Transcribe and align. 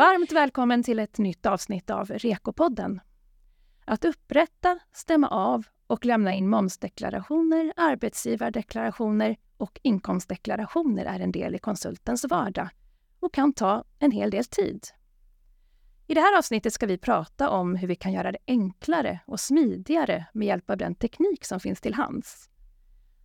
Varmt 0.00 0.32
välkommen 0.32 0.82
till 0.82 0.98
ett 0.98 1.18
nytt 1.18 1.46
avsnitt 1.46 1.90
av 1.90 2.06
Rekopodden. 2.06 3.00
Att 3.84 4.04
upprätta, 4.04 4.78
stämma 4.92 5.28
av 5.28 5.66
och 5.86 6.04
lämna 6.04 6.34
in 6.34 6.48
momsdeklarationer, 6.48 7.72
arbetsgivardeklarationer 7.76 9.36
och 9.56 9.80
inkomstdeklarationer 9.82 11.04
är 11.04 11.20
en 11.20 11.32
del 11.32 11.54
i 11.54 11.58
konsultens 11.58 12.24
vardag 12.24 12.68
och 13.20 13.34
kan 13.34 13.52
ta 13.52 13.84
en 13.98 14.10
hel 14.10 14.30
del 14.30 14.44
tid. 14.44 14.86
I 16.06 16.14
det 16.14 16.20
här 16.20 16.38
avsnittet 16.38 16.72
ska 16.72 16.86
vi 16.86 16.98
prata 16.98 17.50
om 17.50 17.76
hur 17.76 17.88
vi 17.88 17.96
kan 17.96 18.12
göra 18.12 18.32
det 18.32 18.38
enklare 18.46 19.20
och 19.26 19.40
smidigare 19.40 20.26
med 20.32 20.48
hjälp 20.48 20.70
av 20.70 20.76
den 20.76 20.94
teknik 20.94 21.44
som 21.44 21.60
finns 21.60 21.80
till 21.80 21.94
hands. 21.94 22.50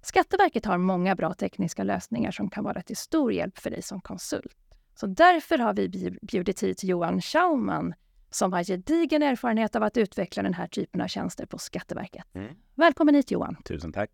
Skatteverket 0.01 0.65
har 0.65 0.77
många 0.77 1.15
bra 1.15 1.33
tekniska 1.33 1.83
lösningar 1.83 2.31
som 2.31 2.49
kan 2.49 2.63
vara 2.63 2.81
till 2.81 2.97
stor 2.97 3.33
hjälp 3.33 3.57
för 3.57 3.69
dig 3.69 3.81
som 3.81 4.01
konsult. 4.01 4.64
Så 4.95 5.07
därför 5.07 5.57
har 5.57 5.73
vi 5.73 6.17
bjudit 6.21 6.63
hit 6.63 6.83
Johan 6.83 7.21
Schauman 7.21 7.93
som 8.29 8.53
har 8.53 8.63
gedigen 8.63 9.23
erfarenhet 9.23 9.75
av 9.75 9.83
att 9.83 9.97
utveckla 9.97 10.43
den 10.43 10.53
här 10.53 10.67
typen 10.67 11.01
av 11.01 11.07
tjänster 11.07 11.45
på 11.45 11.57
Skatteverket. 11.57 12.23
Mm. 12.33 12.55
Välkommen 12.75 13.15
hit 13.15 13.31
Johan! 13.31 13.55
Tusen 13.65 13.93
tack! 13.93 14.11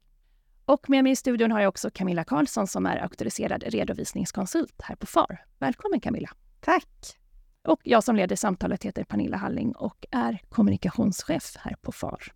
Och 0.65 0.89
med 0.89 1.03
mig 1.03 1.11
i 1.11 1.15
studion 1.15 1.51
har 1.51 1.59
jag 1.59 1.69
också 1.69 1.89
Camilla 1.93 2.23
Karlsson 2.23 2.67
som 2.67 2.85
är 2.85 2.97
auktoriserad 2.97 3.63
redovisningskonsult 3.63 4.81
här 4.81 4.95
på 4.95 5.05
FAR. 5.05 5.45
Välkommen 5.59 5.99
Camilla! 5.99 6.29
Tack! 6.59 7.17
Och 7.63 7.79
jag 7.83 8.03
som 8.03 8.15
leder 8.15 8.35
samtalet 8.35 8.83
heter 8.83 9.03
Pernilla 9.03 9.37
Halling 9.37 9.75
och 9.75 10.05
är 10.11 10.41
kommunikationschef 10.49 11.55
här 11.59 11.75
på 11.81 11.91
FAR. 11.91 12.33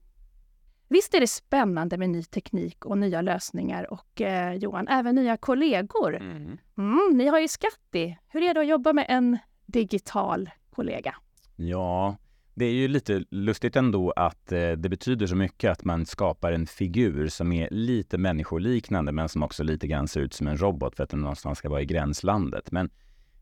Visst 0.87 1.13
är 1.13 1.19
det 1.19 1.27
spännande 1.27 1.97
med 1.97 2.09
ny 2.09 2.23
teknik 2.23 2.85
och 2.85 2.97
nya 2.97 3.21
lösningar 3.21 3.93
och 3.93 4.21
eh, 4.21 4.53
Johan, 4.53 4.87
även 4.87 5.15
nya 5.15 5.37
kollegor. 5.37 6.15
Mm. 6.15 6.57
Mm, 6.77 7.17
ni 7.17 7.27
har 7.27 7.39
ju 7.39 7.47
Skatti. 7.47 8.17
Hur 8.27 8.43
är 8.43 8.53
det 8.53 8.59
att 8.59 8.67
jobba 8.67 8.93
med 8.93 9.05
en 9.09 9.37
digital 9.65 10.49
kollega? 10.69 11.15
Ja, 11.55 12.17
det 12.53 12.65
är 12.65 12.71
ju 12.71 12.87
lite 12.87 13.23
lustigt 13.31 13.75
ändå 13.75 14.11
att 14.11 14.51
eh, 14.51 14.71
det 14.71 14.89
betyder 14.89 15.27
så 15.27 15.35
mycket 15.35 15.71
att 15.71 15.83
man 15.83 16.05
skapar 16.05 16.51
en 16.51 16.67
figur 16.67 17.27
som 17.27 17.51
är 17.51 17.69
lite 17.71 18.17
människoliknande 18.17 19.11
men 19.11 19.29
som 19.29 19.43
också 19.43 19.63
lite 19.63 19.87
grann 19.87 20.07
ser 20.07 20.21
ut 20.21 20.33
som 20.33 20.47
en 20.47 20.57
robot 20.57 20.95
för 20.95 21.03
att 21.03 21.09
den 21.09 21.21
någonstans 21.21 21.57
ska 21.57 21.69
vara 21.69 21.81
i 21.81 21.85
gränslandet. 21.85 22.71
Men 22.71 22.89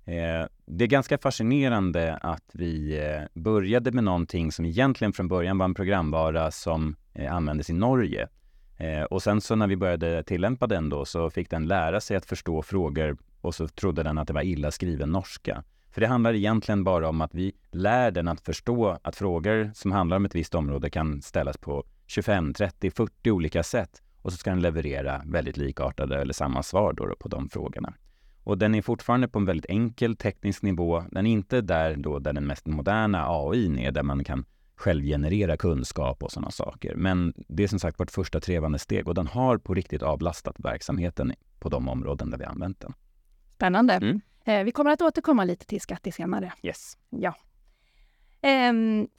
eh, 0.06 0.48
det 0.66 0.84
är 0.84 0.88
ganska 0.88 1.18
fascinerande 1.18 2.18
att 2.22 2.50
vi 2.54 2.98
eh, 2.98 3.42
började 3.42 3.92
med 3.92 4.04
någonting 4.04 4.52
som 4.52 4.66
egentligen 4.66 5.14
från 5.14 5.28
början 5.28 5.58
var 5.58 5.66
en 5.66 5.74
programvara 5.74 6.52
som 6.52 6.96
eh, 7.14 7.34
användes 7.34 7.70
i 7.70 7.74
Norge. 7.74 8.28
Eh, 8.78 9.04
och 9.04 9.24
sen 9.24 9.42
så 9.42 9.56
när 9.56 9.68
vi 9.68 9.76
började 9.76 10.24
tillämpa 10.24 10.68
den 10.68 10.90
då 10.90 11.06
så 11.06 11.30
fick 11.30 11.50
den 11.50 11.68
lära 11.68 12.02
sig 12.02 12.18
att 12.18 12.26
förstå 12.26 12.62
frågor 12.62 13.18
och 13.42 13.56
så 13.56 13.68
trodde 13.68 14.04
den 14.04 14.18
att 14.18 14.28
det 14.28 14.34
var 14.34 14.42
illa 14.42 14.72
skriven 14.72 15.10
norska. 15.10 15.64
För 15.92 16.02
det 16.02 16.08
handlar 16.08 16.34
egentligen 16.34 16.84
bara 16.84 17.10
om 17.10 17.22
att 17.22 17.36
vi 17.36 17.54
lär 17.72 18.12
den 18.12 18.28
att 18.28 18.42
förstå 18.42 18.98
att 19.02 19.16
frågor 19.16 19.72
som 19.76 19.92
handlar 19.92 20.18
om 20.18 20.26
ett 20.26 20.36
visst 20.36 20.56
område 20.56 20.90
kan 20.90 21.22
ställas 21.22 21.58
på 21.58 21.84
25, 22.08 22.54
30, 22.54 22.92
40 22.92 23.32
olika 23.32 23.64
sätt 23.64 24.02
och 24.22 24.32
så 24.32 24.38
ska 24.38 24.50
den 24.50 24.62
leverera 24.62 25.22
väldigt 25.26 25.58
likartade 25.58 26.22
eller 26.22 26.34
samma 26.34 26.64
svar 26.64 26.94
då 26.94 27.16
på 27.20 27.28
de 27.28 27.50
frågorna. 27.50 27.94
Och 28.44 28.58
den 28.58 28.76
är 28.76 28.82
fortfarande 28.82 29.28
på 29.28 29.40
en 29.40 29.46
väldigt 29.46 29.70
enkel 29.70 30.16
teknisk 30.16 30.62
nivå. 30.62 31.04
Den 31.12 31.28
är 31.28 31.32
inte 31.32 31.62
där 31.62 31.96
då 31.96 32.20
där 32.20 32.34
den 32.34 32.48
mest 32.48 32.66
moderna 32.66 33.26
AI 33.28 33.86
är, 33.86 33.92
där 33.92 34.04
man 34.04 34.24
kan 34.24 34.46
självgenerera 34.76 35.58
kunskap 35.58 36.24
och 36.24 36.32
sådana 36.32 36.52
saker. 36.52 36.96
Men 36.96 37.34
det 37.48 37.64
är 37.64 37.68
som 37.68 37.80
sagt 37.80 38.00
vårt 38.00 38.12
första 38.12 38.40
trevande 38.40 38.80
steg 38.80 39.08
och 39.08 39.16
den 39.16 39.28
har 39.28 39.58
på 39.58 39.74
riktigt 39.74 40.04
avlastat 40.04 40.56
verksamheten 40.60 41.34
på 41.60 41.70
de 41.70 41.90
områden 41.90 42.30
där 42.30 42.38
vi 42.38 42.46
använt 42.46 42.80
den. 42.80 42.94
Spännande. 43.56 43.94
Mm. 43.94 44.22
Eh, 44.46 44.64
vi 44.64 44.72
kommer 44.72 44.92
att 44.92 45.02
återkomma 45.02 45.44
lite 45.44 45.66
till 45.66 45.82
Skatti 45.82 46.12
senare. 46.12 46.54
Yes. 46.64 46.98
Ja. 47.10 47.36
Eh, 48.42 48.74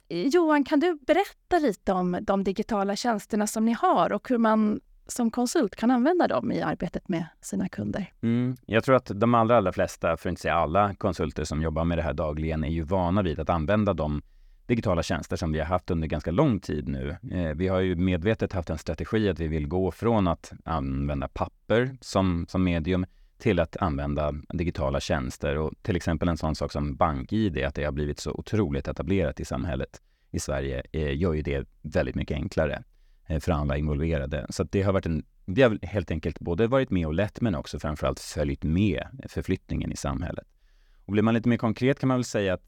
Johan, 0.09 0.63
kan 0.63 0.79
du 0.79 0.99
berätta 1.07 1.59
lite 1.59 1.93
om 1.93 2.17
de 2.21 2.43
digitala 2.43 2.95
tjänsterna 2.95 3.47
som 3.47 3.65
ni 3.65 3.73
har 3.73 4.11
och 4.11 4.29
hur 4.29 4.37
man 4.37 4.79
som 5.07 5.31
konsult 5.31 5.75
kan 5.75 5.91
använda 5.91 6.27
dem 6.27 6.51
i 6.51 6.61
arbetet 6.61 7.09
med 7.09 7.25
sina 7.41 7.69
kunder? 7.69 8.13
Mm, 8.21 8.57
jag 8.65 8.83
tror 8.83 8.95
att 8.95 9.11
de 9.15 9.35
allra, 9.35 9.57
allra 9.57 9.71
flesta, 9.71 10.17
för 10.17 10.29
att 10.29 10.31
inte 10.31 10.41
säga 10.41 10.55
alla 10.55 10.95
konsulter 10.95 11.43
som 11.43 11.61
jobbar 11.61 11.85
med 11.85 11.97
det 11.97 12.01
här 12.01 12.13
dagligen 12.13 12.63
är 12.63 12.69
ju 12.69 12.81
vana 12.81 13.21
vid 13.21 13.39
att 13.39 13.49
använda 13.49 13.93
de 13.93 14.21
digitala 14.67 15.03
tjänster 15.03 15.35
som 15.35 15.51
vi 15.51 15.59
har 15.59 15.65
haft 15.65 15.91
under 15.91 16.07
ganska 16.07 16.31
lång 16.31 16.59
tid 16.59 16.87
nu. 16.87 17.17
Eh, 17.31 17.55
vi 17.55 17.67
har 17.67 17.79
ju 17.79 17.95
medvetet 17.95 18.53
haft 18.53 18.69
en 18.69 18.77
strategi 18.77 19.29
att 19.29 19.39
vi 19.39 19.47
vill 19.47 19.67
gå 19.67 19.91
från 19.91 20.27
att 20.27 20.53
använda 20.65 21.27
papper 21.27 21.97
som, 22.01 22.45
som 22.49 22.63
medium 22.63 23.05
till 23.37 23.59
att 23.59 23.77
använda 23.77 24.33
digitala 24.49 24.99
tjänster 24.99 25.57
och 25.57 25.73
till 25.81 25.95
exempel 25.95 26.27
en 26.27 26.37
sån 26.37 26.55
sak 26.55 26.71
som 26.71 26.95
BankID, 26.95 27.63
att 27.63 27.75
det 27.75 27.83
har 27.83 27.91
blivit 27.91 28.19
så 28.19 28.31
otroligt 28.31 28.87
etablerat 28.87 29.39
i 29.39 29.45
samhället 29.45 30.01
i 30.31 30.39
Sverige, 30.39 30.83
eh, 30.91 31.17
gör 31.17 31.33
ju 31.33 31.41
det 31.41 31.67
väldigt 31.81 32.15
mycket 32.15 32.35
enklare 32.35 32.83
Eh, 33.27 33.39
för 33.39 33.51
alla 33.51 33.77
involverade. 33.77 34.45
Så 34.49 34.63
det 34.63 34.81
har 34.81 34.93
varit 34.93 35.05
en, 35.05 35.25
vi 35.45 35.61
har 35.61 35.85
helt 35.85 36.11
enkelt 36.11 36.39
både 36.39 36.67
varit 36.67 36.89
med 36.89 37.07
och 37.07 37.13
lett 37.13 37.41
men 37.41 37.55
också 37.55 37.79
framförallt 37.79 38.19
följt 38.19 38.63
med 38.63 39.03
förflyttningen 39.29 39.91
i 39.91 39.95
samhället. 39.95 40.47
Och 41.05 41.13
blir 41.13 41.23
man 41.23 41.33
lite 41.33 41.49
mer 41.49 41.57
konkret 41.57 41.99
kan 41.99 42.07
man 42.07 42.17
väl 42.17 42.23
säga 42.23 42.53
att 42.53 42.63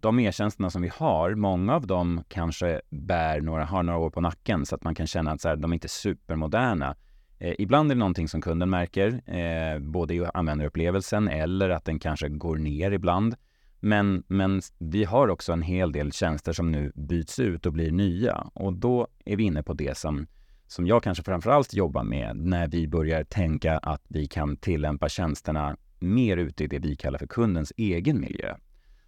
de 0.00 0.18
e-tjänsterna 0.18 0.70
som 0.70 0.82
vi 0.82 0.90
har, 0.94 1.34
många 1.34 1.74
av 1.74 1.86
dem 1.86 2.24
kanske 2.28 2.80
bär 2.90 3.40
några, 3.40 3.64
har 3.64 3.82
några 3.82 3.98
år 3.98 4.10
på 4.10 4.20
nacken 4.20 4.66
så 4.66 4.74
att 4.74 4.84
man 4.84 4.94
kan 4.94 5.06
känna 5.06 5.30
att 5.30 5.40
så 5.40 5.48
här, 5.48 5.56
de 5.56 5.70
är 5.72 5.74
inte 5.74 5.88
supermoderna. 5.88 6.96
Eh, 7.38 7.54
ibland 7.58 7.90
är 7.90 7.94
det 7.94 7.98
någonting 7.98 8.28
som 8.28 8.40
kunden 8.40 8.70
märker, 8.70 9.30
eh, 9.36 9.78
både 9.78 10.14
i 10.14 10.26
användarupplevelsen 10.34 11.28
eller 11.28 11.70
att 11.70 11.84
den 11.84 11.98
kanske 11.98 12.28
går 12.28 12.56
ner 12.56 12.90
ibland. 12.90 13.34
Men, 13.80 14.22
men 14.26 14.62
vi 14.78 15.04
har 15.04 15.28
också 15.28 15.52
en 15.52 15.62
hel 15.62 15.92
del 15.92 16.12
tjänster 16.12 16.52
som 16.52 16.72
nu 16.72 16.92
byts 16.94 17.38
ut 17.38 17.66
och 17.66 17.72
blir 17.72 17.90
nya 17.90 18.50
och 18.54 18.72
då 18.72 19.08
är 19.24 19.36
vi 19.36 19.42
inne 19.44 19.62
på 19.62 19.74
det 19.74 19.96
som, 19.96 20.26
som 20.66 20.86
jag 20.86 21.02
kanske 21.02 21.24
framförallt 21.24 21.74
jobbar 21.74 22.04
med 22.04 22.36
när 22.36 22.68
vi 22.68 22.88
börjar 22.88 23.24
tänka 23.24 23.78
att 23.78 24.02
vi 24.08 24.26
kan 24.26 24.56
tillämpa 24.56 25.08
tjänsterna 25.08 25.76
mer 25.98 26.36
ute 26.36 26.64
i 26.64 26.66
det 26.66 26.78
vi 26.78 26.96
kallar 26.96 27.18
för 27.18 27.26
kundens 27.26 27.72
egen 27.76 28.20
miljö. 28.20 28.54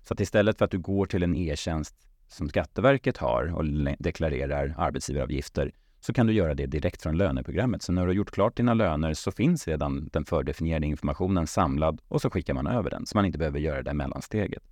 Så 0.02 0.14
att 0.14 0.20
istället 0.20 0.58
för 0.58 0.64
att 0.64 0.70
du 0.70 0.78
går 0.78 1.06
till 1.06 1.22
en 1.22 1.36
e-tjänst 1.36 1.96
som 2.28 2.48
Skatteverket 2.48 3.16
har 3.16 3.54
och 3.54 3.64
deklarerar 3.98 4.74
arbetsgivaravgifter 4.78 5.72
så 6.04 6.12
kan 6.12 6.26
du 6.26 6.32
göra 6.32 6.54
det 6.54 6.66
direkt 6.66 7.02
från 7.02 7.18
löneprogrammet. 7.18 7.82
Så 7.82 7.92
när 7.92 8.02
du 8.02 8.08
har 8.08 8.14
gjort 8.14 8.30
klart 8.30 8.56
dina 8.56 8.74
löner 8.74 9.14
så 9.14 9.32
finns 9.32 9.68
redan 9.68 10.08
den 10.12 10.24
fördefinierade 10.24 10.86
informationen 10.86 11.46
samlad 11.46 12.00
och 12.08 12.20
så 12.20 12.30
skickar 12.30 12.54
man 12.54 12.66
över 12.66 12.90
den 12.90 13.06
så 13.06 13.16
man 13.16 13.24
inte 13.24 13.38
behöver 13.38 13.58
göra 13.58 13.82
det 13.82 13.94
mellansteget. 13.94 14.62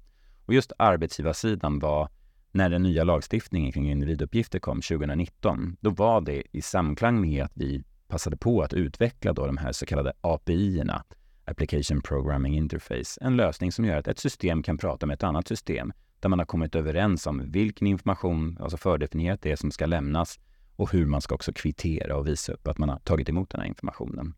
Och 0.47 0.55
just 0.55 0.73
arbetsgivarsidan 0.79 1.79
var 1.79 2.09
när 2.53 2.71
den 2.71 2.83
nya 2.83 3.05
lagstiftningen 3.05 3.73
kring 3.73 3.91
individuppgifter 3.91 4.59
kom 4.59 4.81
2019, 4.81 5.77
då 5.81 5.91
var 5.91 6.21
det 6.21 6.43
i 6.53 6.63
samklang 6.63 7.21
med 7.21 7.45
att 7.45 7.53
vi 7.55 7.85
passade 8.09 8.37
på 8.37 8.63
att 8.63 8.73
utveckla 8.73 9.33
då 9.33 9.47
de 9.47 9.57
här 9.57 9.73
så 9.73 9.87
kallade 9.87 10.13
API-erna, 10.21 11.05
Application 11.45 12.01
Programming 12.01 12.57
Interface, 12.57 13.19
en 13.21 13.37
lösning 13.37 13.73
som 13.73 13.85
gör 13.85 13.97
att 13.97 14.09
ett 14.09 14.19
system 14.19 14.63
kan 14.63 14.79
prata 14.79 15.07
med 15.07 15.15
ett 15.15 15.23
annat 15.23 15.49
system 15.49 15.93
där 16.21 16.29
man 16.29 16.39
har 16.39 16.47
kommit 16.47 16.75
överens 16.75 17.27
om 17.27 17.51
vilken 17.51 17.87
information, 17.87 18.59
alltså 18.61 18.77
fördefinierat 18.77 19.43
det 19.43 19.57
som 19.57 19.71
ska 19.71 19.87
lämnas 19.87 20.39
och 20.81 20.93
hur 20.93 21.07
man 21.07 21.21
ska 21.21 21.35
också 21.35 21.53
kvittera 21.53 22.17
och 22.17 22.27
visa 22.27 22.53
upp 22.53 22.69
att 22.69 22.79
man 22.79 22.89
har 22.89 22.99
tagit 22.99 23.29
emot 23.29 23.51
den 23.51 23.61
här 23.61 23.69
informationen. 23.69 24.35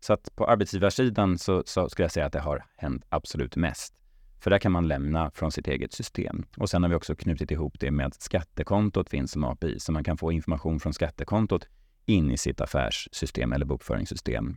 Så 0.00 0.12
att 0.12 0.36
på 0.36 0.46
arbetsgivarsidan 0.46 1.38
så, 1.38 1.62
så 1.66 1.88
skulle 1.88 2.04
jag 2.04 2.12
säga 2.12 2.26
att 2.26 2.32
det 2.32 2.40
har 2.40 2.64
hänt 2.76 3.04
absolut 3.08 3.56
mest. 3.56 3.94
För 4.40 4.50
där 4.50 4.58
kan 4.58 4.72
man 4.72 4.88
lämna 4.88 5.30
från 5.30 5.52
sitt 5.52 5.68
eget 5.68 5.92
system. 5.92 6.44
Och 6.56 6.70
sen 6.70 6.82
har 6.82 6.90
vi 6.90 6.96
också 6.96 7.14
knutit 7.14 7.50
ihop 7.50 7.80
det 7.80 7.90
med 7.90 8.06
att 8.06 8.22
skattekontot 8.22 9.10
finns 9.10 9.30
som 9.30 9.44
API, 9.44 9.80
så 9.80 9.92
man 9.92 10.04
kan 10.04 10.16
få 10.16 10.32
information 10.32 10.80
från 10.80 10.94
skattekontot 10.94 11.68
in 12.06 12.30
i 12.30 12.36
sitt 12.36 12.60
affärssystem 12.60 13.52
eller 13.52 13.66
bokföringssystem. 13.66 14.56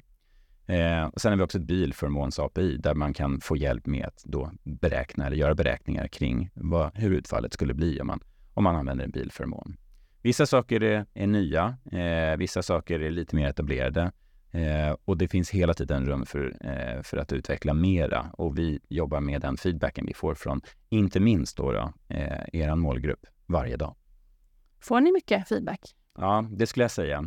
Eh, 0.66 1.04
och 1.04 1.22
sen 1.22 1.32
har 1.32 1.38
vi 1.38 1.44
också 1.44 1.58
ett 1.58 1.64
bilförmåns-API 1.64 2.78
där 2.78 2.96
man 2.96 3.14
kan 3.14 3.42
få 3.42 3.58
hjälp 3.58 3.86
med 3.86 4.06
att 4.06 4.24
då 4.26 4.52
beräkna 4.64 5.28
eller 5.28 5.38
göra 5.38 5.56
beräkningar 5.56 6.08
kring 6.08 6.50
vad, 6.54 6.98
hur 6.98 7.12
utfallet 7.12 7.54
skulle 7.54 7.74
bli 7.74 8.02
om 8.02 8.08
man, 8.08 8.20
om 8.54 8.64
man 8.64 8.76
använder 8.76 9.06
en 9.06 9.12
bilförmån. 9.12 9.78
Vissa 10.22 10.46
saker 10.46 10.84
är, 10.84 11.06
är 11.14 11.28
nya, 11.28 11.78
eh, 11.92 12.38
vissa 12.38 12.62
saker 12.62 13.00
är 13.00 13.12
lite 13.12 13.36
mer 13.36 13.48
etablerade 13.48 14.12
eh, 14.52 14.96
och 15.06 15.18
det 15.18 15.28
finns 15.28 15.50
hela 15.50 15.74
tiden 15.74 16.06
rum 16.06 16.26
för, 16.26 16.58
eh, 16.62 17.02
för 17.02 17.18
att 17.18 17.34
utveckla 17.34 17.74
mera 17.74 18.32
och 18.34 18.58
vi 18.58 18.80
jobbar 18.90 19.20
med 19.20 19.42
den 19.42 19.58
feedbacken 19.58 20.06
vi 20.06 20.14
får 20.14 20.36
från, 20.36 20.62
inte 20.90 21.20
minst 21.20 21.58
då, 21.58 21.72
då 21.72 21.94
eh, 22.08 22.44
er 22.54 22.76
målgrupp 22.76 23.26
varje 23.46 23.78
dag. 23.78 23.96
Får 24.80 25.02
ni 25.02 25.12
mycket 25.12 25.48
feedback? 25.48 25.82
Ja, 26.18 26.46
det 26.52 26.68
skulle 26.68 26.84
jag 26.84 26.92
säga. 26.92 27.24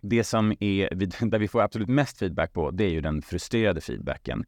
Det 0.00 0.24
som 0.24 0.54
är, 0.60 0.94
där 1.30 1.38
vi 1.38 1.48
får 1.48 1.62
absolut 1.62 1.88
mest 1.88 2.18
feedback 2.18 2.52
på, 2.52 2.70
det 2.70 2.84
är 2.84 2.90
ju 2.90 3.00
den 3.00 3.22
frustrerade 3.22 3.80
feedbacken. 3.80 4.44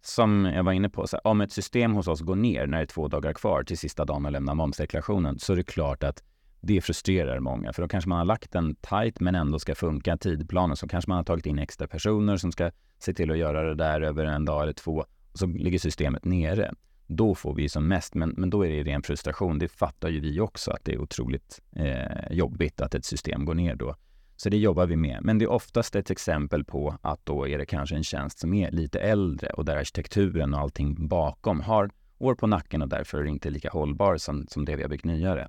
Som 0.00 0.44
jag 0.44 0.64
var 0.64 0.72
inne 0.72 0.88
på, 0.90 1.06
här, 1.12 1.26
om 1.26 1.40
ett 1.40 1.52
system 1.52 1.92
hos 1.92 2.08
oss 2.08 2.20
går 2.20 2.36
ner 2.36 2.66
när 2.66 2.78
det 2.78 2.84
är 2.84 2.86
två 2.86 3.08
dagar 3.08 3.32
kvar 3.32 3.62
till 3.62 3.78
sista 3.78 4.04
dagen 4.04 4.26
att 4.26 4.32
lämna 4.32 4.54
momsdeklarationen, 4.54 5.38
så 5.38 5.52
är 5.52 5.56
det 5.56 5.62
klart 5.62 6.02
att 6.02 6.22
det 6.60 6.80
frustrerar 6.80 7.40
många, 7.40 7.72
för 7.72 7.82
då 7.82 7.88
kanske 7.88 8.08
man 8.08 8.18
har 8.18 8.24
lagt 8.24 8.52
den 8.52 8.74
tight 8.74 9.20
men 9.20 9.34
ändå 9.34 9.58
ska 9.58 9.74
funka 9.74 10.16
tidplanen. 10.16 10.76
Så 10.76 10.88
kanske 10.88 11.10
man 11.10 11.16
har 11.16 11.24
tagit 11.24 11.46
in 11.46 11.58
extra 11.58 11.86
personer 11.86 12.36
som 12.36 12.52
ska 12.52 12.70
se 12.98 13.14
till 13.14 13.30
att 13.30 13.38
göra 13.38 13.62
det 13.62 13.74
där 13.74 14.00
över 14.00 14.24
en 14.24 14.44
dag 14.44 14.62
eller 14.62 14.72
två 14.72 15.04
och 15.32 15.38
så 15.38 15.46
ligger 15.46 15.78
systemet 15.78 16.24
nere. 16.24 16.74
då 17.06 17.34
får 17.34 17.54
vi 17.54 17.68
som 17.68 17.88
mest, 17.88 18.14
men, 18.14 18.34
men 18.36 18.50
då 18.50 18.66
är 18.66 18.70
det 18.70 18.82
ren 18.82 19.02
frustration. 19.02 19.58
Det 19.58 19.68
fattar 19.68 20.08
ju 20.08 20.20
vi 20.20 20.40
också 20.40 20.70
att 20.70 20.84
det 20.84 20.92
är 20.92 20.98
otroligt 20.98 21.60
eh, 21.76 22.32
jobbigt 22.32 22.80
att 22.80 22.94
ett 22.94 23.04
system 23.04 23.44
går 23.44 23.54
ner 23.54 23.74
då. 23.74 23.94
Så 24.36 24.48
det 24.48 24.56
jobbar 24.56 24.86
vi 24.86 24.96
med. 24.96 25.18
Men 25.22 25.38
det 25.38 25.44
är 25.44 25.50
oftast 25.50 25.96
ett 25.96 26.10
exempel 26.10 26.64
på 26.64 26.98
att 27.02 27.26
då 27.26 27.48
är 27.48 27.58
det 27.58 27.66
kanske 27.66 27.96
en 27.96 28.04
tjänst 28.04 28.38
som 28.38 28.54
är 28.54 28.70
lite 28.70 29.00
äldre 29.00 29.48
och 29.48 29.64
där 29.64 29.76
arkitekturen 29.76 30.54
och 30.54 30.60
allting 30.60 31.08
bakom 31.08 31.60
har 31.60 31.90
år 32.18 32.34
på 32.34 32.46
nacken 32.46 32.82
och 32.82 32.88
därför 32.88 33.24
inte 33.24 33.50
lika 33.50 33.70
hållbar 33.70 34.16
som, 34.16 34.46
som 34.48 34.64
det 34.64 34.76
vi 34.76 34.82
har 34.82 34.90
byggt 34.90 35.04
nyare. 35.04 35.48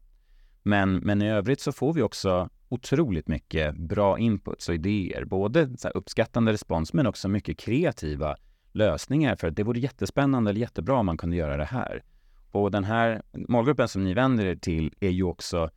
Men, 0.69 0.95
men 0.95 1.21
i 1.21 1.30
övrigt 1.30 1.60
så 1.60 1.71
får 1.71 1.94
vi 1.94 2.01
också 2.01 2.50
otroligt 2.69 3.27
mycket 3.27 3.75
bra 3.75 4.19
inputs 4.19 4.69
och 4.69 4.75
idéer. 4.75 5.25
Både 5.25 5.77
så 5.77 5.89
uppskattande 5.89 6.54
respons 6.54 6.94
men 6.94 7.07
också 7.07 7.27
mycket 7.27 7.57
kreativa 7.57 8.36
lösningar 8.71 9.36
för 9.36 9.48
att 9.48 9.56
det 9.56 9.63
vore 9.63 9.80
jättespännande 9.80 10.50
eller 10.50 10.62
jättebra 10.62 10.95
om 10.95 11.06
man 11.06 11.18
kunde 11.18 11.36
göra 11.36 11.57
det 11.57 11.66
här. 11.66 12.04
Och 12.51 12.71
den 12.71 12.83
här 12.83 13.21
målgruppen 13.33 13.88
som 13.88 14.04
ni 14.04 14.13
vänder 14.13 14.45
er 14.45 14.56
till 14.56 14.94
är 15.00 15.10
ju 15.10 15.24
också 15.24 15.69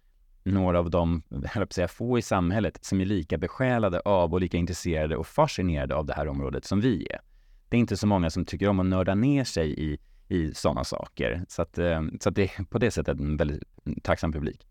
några 0.45 0.79
av 0.79 0.91
de, 0.91 1.23
jag 1.55 1.75
säga, 1.75 1.89
få 1.89 2.19
i 2.19 2.23
samhället 2.23 2.85
som 2.85 3.01
är 3.01 3.05
lika 3.05 3.39
besjälade 3.39 4.01
av 4.01 4.33
och 4.33 4.41
lika 4.41 4.57
intresserade 4.57 5.17
och 5.17 5.27
fascinerade 5.27 5.95
av 5.95 6.07
det 6.07 6.15
här 6.15 6.29
området 6.29 6.65
som 6.65 6.81
vi 6.81 7.07
är. 7.11 7.21
Det 7.69 7.77
är 7.77 7.81
inte 7.81 7.97
så 7.97 8.07
många 8.07 8.31
som 8.31 8.45
tycker 8.45 8.69
om 8.69 8.81
att 8.81 8.87
nörda 8.87 9.15
ner 9.15 9.45
sig 9.45 9.93
i, 9.93 9.99
i 10.29 10.55
sådana 10.55 10.85
saker. 10.85 11.45
Så, 11.49 11.63
att, 11.63 11.79
eh, 11.79 12.03
så 12.21 12.29
att 12.29 12.35
det 12.35 12.43
är 12.43 12.65
på 12.65 12.79
det 12.79 12.91
sättet 12.91 13.21
en 13.21 13.37
väldigt 13.37 13.63
tacksam 14.03 14.33
publik. 14.33 14.67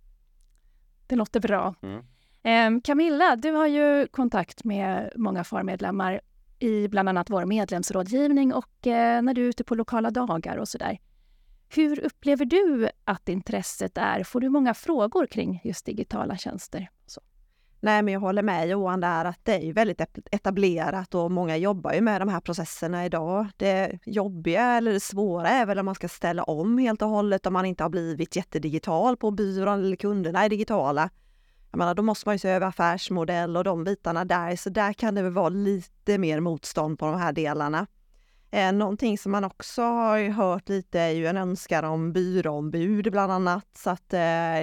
Det 1.12 1.16
låter 1.16 1.40
bra. 1.40 1.76
Mm. 1.82 2.04
Eh, 2.44 2.82
Camilla, 2.84 3.36
du 3.36 3.52
har 3.52 3.68
ju 3.68 4.08
kontakt 4.08 4.64
med 4.64 5.12
många 5.16 5.44
FAR-medlemmar 5.44 6.22
i 6.60 6.88
bland 6.88 7.10
annat 7.10 7.30
vår 7.30 7.46
medlemsrådgivning 7.46 8.54
och 8.54 8.88
eh, 8.88 9.22
när 9.22 9.34
du 9.34 9.44
är 9.44 9.50
ute 9.50 9.64
på 9.64 9.76
lokala 9.76 10.12
dagar 10.12 10.58
och 10.58 10.68
sådär. 10.68 11.00
Hur 11.70 12.00
upplever 12.00 12.46
du 12.46 12.90
att 13.06 13.30
intresset 13.30 13.98
är? 13.98 14.24
Får 14.24 14.40
du 14.40 14.50
många 14.50 14.74
frågor 14.74 15.26
kring 15.26 15.62
just 15.64 15.86
digitala 15.86 16.38
tjänster? 16.38 16.90
Nej, 17.84 18.02
men 18.02 18.14
jag 18.14 18.22
håller 18.22 18.44
med 18.44 18.70
Johan 18.70 19.00
där 19.00 19.26
att 19.26 19.40
det 19.44 19.70
är 19.70 19.74
väldigt 19.74 20.02
etablerat 20.32 21.16
och 21.16 21.32
många 21.32 21.58
jobbar 21.58 21.94
ju 21.94 22.02
med 22.02 22.22
de 22.22 22.30
här 22.30 22.40
processerna 22.40 23.06
idag. 23.06 23.48
Det 23.58 24.00
jobbiga 24.06 24.64
eller 24.64 24.94
det 24.94 25.00
svåra 25.00 25.50
är 25.50 25.66
väl 25.66 25.80
om 25.80 25.86
man 25.86 25.96
ska 25.96 26.08
ställa 26.08 26.44
om 26.44 26.78
helt 26.78 27.02
och 27.02 27.10
hållet 27.10 27.46
om 27.46 27.54
man 27.54 27.66
inte 27.66 27.84
har 27.84 27.90
blivit 27.90 28.36
jättedigital 28.36 29.18
på 29.18 29.32
byrån 29.32 29.80
eller 29.80 29.96
kunderna 29.96 30.46
är 30.46 30.50
digitala. 30.50 31.10
Jag 31.72 31.78
menar, 31.78 31.96
då 31.96 32.04
måste 32.04 32.28
man 32.28 32.36
ju 32.36 32.40
se 32.40 32.50
över 32.50 32.68
affärsmodell 32.68 33.58
och 33.58 33.64
de 33.64 33.84
bitarna 33.84 34.26
där, 34.26 34.56
så 34.56 34.70
där 34.70 34.94
kan 34.94 35.16
det 35.16 35.22
väl 35.22 35.32
vara 35.32 35.50
lite 35.50 36.18
mer 36.18 36.40
motstånd 36.40 37.00
på 37.00 37.06
de 37.06 37.20
här 37.20 37.34
delarna. 37.34 37.88
Eh, 38.52 38.72
någonting 38.72 39.18
som 39.18 39.32
man 39.32 39.44
också 39.44 39.82
har 39.82 40.30
hört 40.30 40.70
lite 40.70 41.00
är 41.00 41.12
ju 41.12 41.28
en 41.28 41.38
önskan 41.38 41.86
om 41.86 42.14
byråombud 42.14 43.12
bland 43.12 43.32
annat, 43.32 43.68
så 43.78 43.90
att 43.90 44.14
eh, 44.14 44.20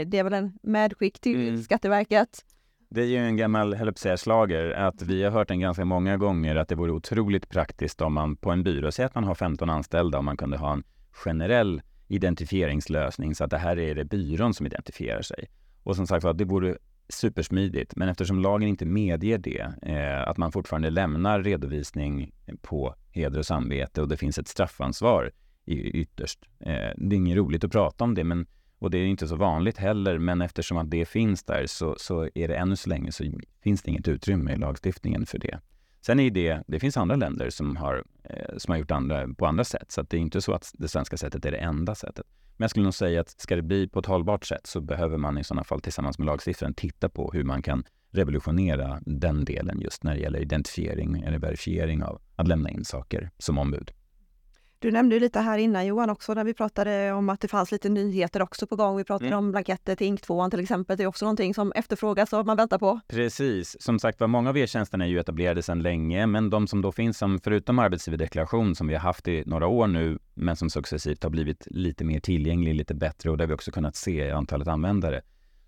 det 0.06 0.14
är 0.14 0.24
väl 0.24 0.32
en 0.32 0.58
medskick 0.62 1.20
till 1.20 1.48
mm. 1.48 1.62
Skatteverket. 1.62 2.44
Det 2.90 3.00
är 3.00 3.06
ju 3.06 3.16
en 3.16 3.36
gammal, 3.36 3.74
höll 3.74 3.96
säga, 3.96 4.16
slager 4.16 4.70
att 4.70 5.02
vi 5.02 5.22
har 5.22 5.30
hört 5.30 5.48
den 5.48 5.60
ganska 5.60 5.84
många 5.84 6.16
gånger 6.16 6.56
att 6.56 6.68
det 6.68 6.74
vore 6.74 6.92
otroligt 6.92 7.48
praktiskt 7.48 8.00
om 8.00 8.14
man 8.14 8.36
på 8.36 8.50
en 8.50 8.62
byrå, 8.62 8.92
säg 8.92 9.04
att 9.04 9.14
man 9.14 9.24
har 9.24 9.34
15 9.34 9.70
anställda, 9.70 10.18
om 10.18 10.24
man 10.24 10.36
kunde 10.36 10.56
ha 10.56 10.72
en 10.72 10.82
generell 11.12 11.82
identifieringslösning 12.08 13.34
så 13.34 13.44
att 13.44 13.50
det 13.50 13.58
här 13.58 13.78
är 13.78 13.94
det 13.94 14.04
byrån 14.04 14.54
som 14.54 14.66
identifierar 14.66 15.22
sig. 15.22 15.48
Och 15.82 15.96
som 15.96 16.06
sagt 16.06 16.24
var, 16.24 16.32
det 16.32 16.44
vore 16.44 16.78
supersmidigt, 17.08 17.96
men 17.96 18.08
eftersom 18.08 18.38
lagen 18.38 18.68
inte 18.68 18.86
medger 18.86 19.38
det, 19.38 19.72
eh, 19.82 20.28
att 20.28 20.36
man 20.36 20.52
fortfarande 20.52 20.90
lämnar 20.90 21.42
redovisning 21.42 22.32
på 22.62 22.94
heder 23.10 23.38
och 23.38 23.46
samvete 23.46 24.02
och 24.02 24.08
det 24.08 24.16
finns 24.16 24.38
ett 24.38 24.48
straffansvar 24.48 25.32
i, 25.64 25.74
ytterst. 25.74 26.48
Eh, 26.60 26.90
det 26.96 27.14
är 27.14 27.18
inget 27.18 27.36
roligt 27.36 27.64
att 27.64 27.72
prata 27.72 28.04
om 28.04 28.14
det, 28.14 28.24
men, 28.24 28.46
och 28.78 28.90
det 28.90 28.98
är 28.98 29.06
inte 29.06 29.28
så 29.28 29.36
vanligt 29.36 29.78
heller, 29.78 30.18
men 30.18 30.42
eftersom 30.42 30.78
att 30.78 30.90
det 30.90 31.08
finns 31.08 31.44
där 31.44 31.66
så, 31.66 31.94
så 31.98 32.28
är 32.34 32.48
det 32.48 32.56
ännu 32.56 32.76
så 32.76 32.88
länge 32.88 33.12
så 33.12 33.24
finns 33.62 33.82
det 33.82 33.90
inget 33.90 34.08
utrymme 34.08 34.52
i 34.52 34.56
lagstiftningen 34.56 35.26
för 35.26 35.38
det. 35.38 35.60
Sen 36.00 36.20
är 36.20 36.30
det, 36.30 36.62
det 36.66 36.80
finns 36.80 36.96
andra 36.96 37.16
länder 37.16 37.50
som 37.50 37.76
har, 37.76 38.04
eh, 38.24 38.56
som 38.56 38.72
har 38.72 38.78
gjort 38.78 38.90
andra, 38.90 39.28
på 39.34 39.46
andra 39.46 39.64
sätt, 39.64 39.92
så 39.92 40.02
det 40.02 40.16
är 40.16 40.20
inte 40.20 40.40
så 40.40 40.52
att 40.52 40.72
det 40.74 40.88
svenska 40.88 41.16
sättet 41.16 41.44
är 41.44 41.50
det 41.50 41.56
enda 41.56 41.94
sättet. 41.94 42.26
Men 42.56 42.64
jag 42.64 42.70
skulle 42.70 42.84
nog 42.84 42.94
säga 42.94 43.20
att 43.20 43.40
ska 43.40 43.56
det 43.56 43.62
bli 43.62 43.88
på 43.88 43.98
ett 43.98 44.06
hållbart 44.06 44.44
sätt 44.44 44.66
så 44.66 44.80
behöver 44.80 45.16
man 45.16 45.38
i 45.38 45.44
sådana 45.44 45.64
fall 45.64 45.80
tillsammans 45.80 46.18
med 46.18 46.26
lagstiftaren 46.26 46.74
titta 46.74 47.08
på 47.08 47.30
hur 47.32 47.44
man 47.44 47.62
kan 47.62 47.84
revolutionera 48.10 49.00
den 49.06 49.44
delen 49.44 49.80
just 49.80 50.04
när 50.04 50.14
det 50.14 50.20
gäller 50.20 50.40
identifiering 50.40 51.22
eller 51.22 51.38
verifiering 51.38 52.02
av 52.02 52.20
att 52.36 52.48
lämna 52.48 52.70
in 52.70 52.84
saker 52.84 53.30
som 53.38 53.58
ombud. 53.58 53.90
Du 54.80 54.90
nämnde 54.90 55.20
lite 55.20 55.40
här 55.40 55.58
innan 55.58 55.86
Johan 55.86 56.10
också 56.10 56.34
när 56.34 56.44
vi 56.44 56.54
pratade 56.54 57.12
om 57.12 57.28
att 57.28 57.40
det 57.40 57.48
fanns 57.48 57.72
lite 57.72 57.88
nyheter 57.88 58.42
också 58.42 58.66
på 58.66 58.76
gång. 58.76 58.96
Vi 58.96 59.04
pratade 59.04 59.26
mm. 59.26 59.38
om 59.38 59.50
blanketter 59.50 59.96
till 59.96 60.06
INK2 60.06 60.50
till 60.50 60.60
exempel. 60.60 60.96
Det 60.96 61.02
är 61.02 61.06
också 61.06 61.24
någonting 61.24 61.54
som 61.54 61.72
efterfrågas 61.72 62.32
och 62.32 62.46
man 62.46 62.56
väntar 62.56 62.78
på. 62.78 63.00
Precis. 63.08 63.82
Som 63.82 63.98
sagt 63.98 64.20
var, 64.20 64.28
många 64.28 64.48
av 64.48 64.58
e-tjänsterna 64.58 65.04
är 65.04 65.08
ju 65.08 65.18
etablerade 65.18 65.62
sedan 65.62 65.82
länge, 65.82 66.26
men 66.26 66.50
de 66.50 66.66
som 66.66 66.82
då 66.82 66.92
finns 66.92 67.18
som 67.18 67.40
förutom 67.44 67.78
arbetsgivardeklaration 67.78 68.74
som 68.74 68.86
vi 68.86 68.94
har 68.94 69.00
haft 69.00 69.28
i 69.28 69.42
några 69.46 69.66
år 69.66 69.86
nu, 69.86 70.18
men 70.34 70.56
som 70.56 70.70
successivt 70.70 71.22
har 71.22 71.30
blivit 71.30 71.66
lite 71.70 72.04
mer 72.04 72.20
tillgänglig, 72.20 72.74
lite 72.74 72.94
bättre 72.94 73.30
och 73.30 73.36
där 73.36 73.46
vi 73.46 73.54
också 73.54 73.70
kunnat 73.70 73.96
se 73.96 74.30
antalet 74.30 74.68
användare, 74.68 75.22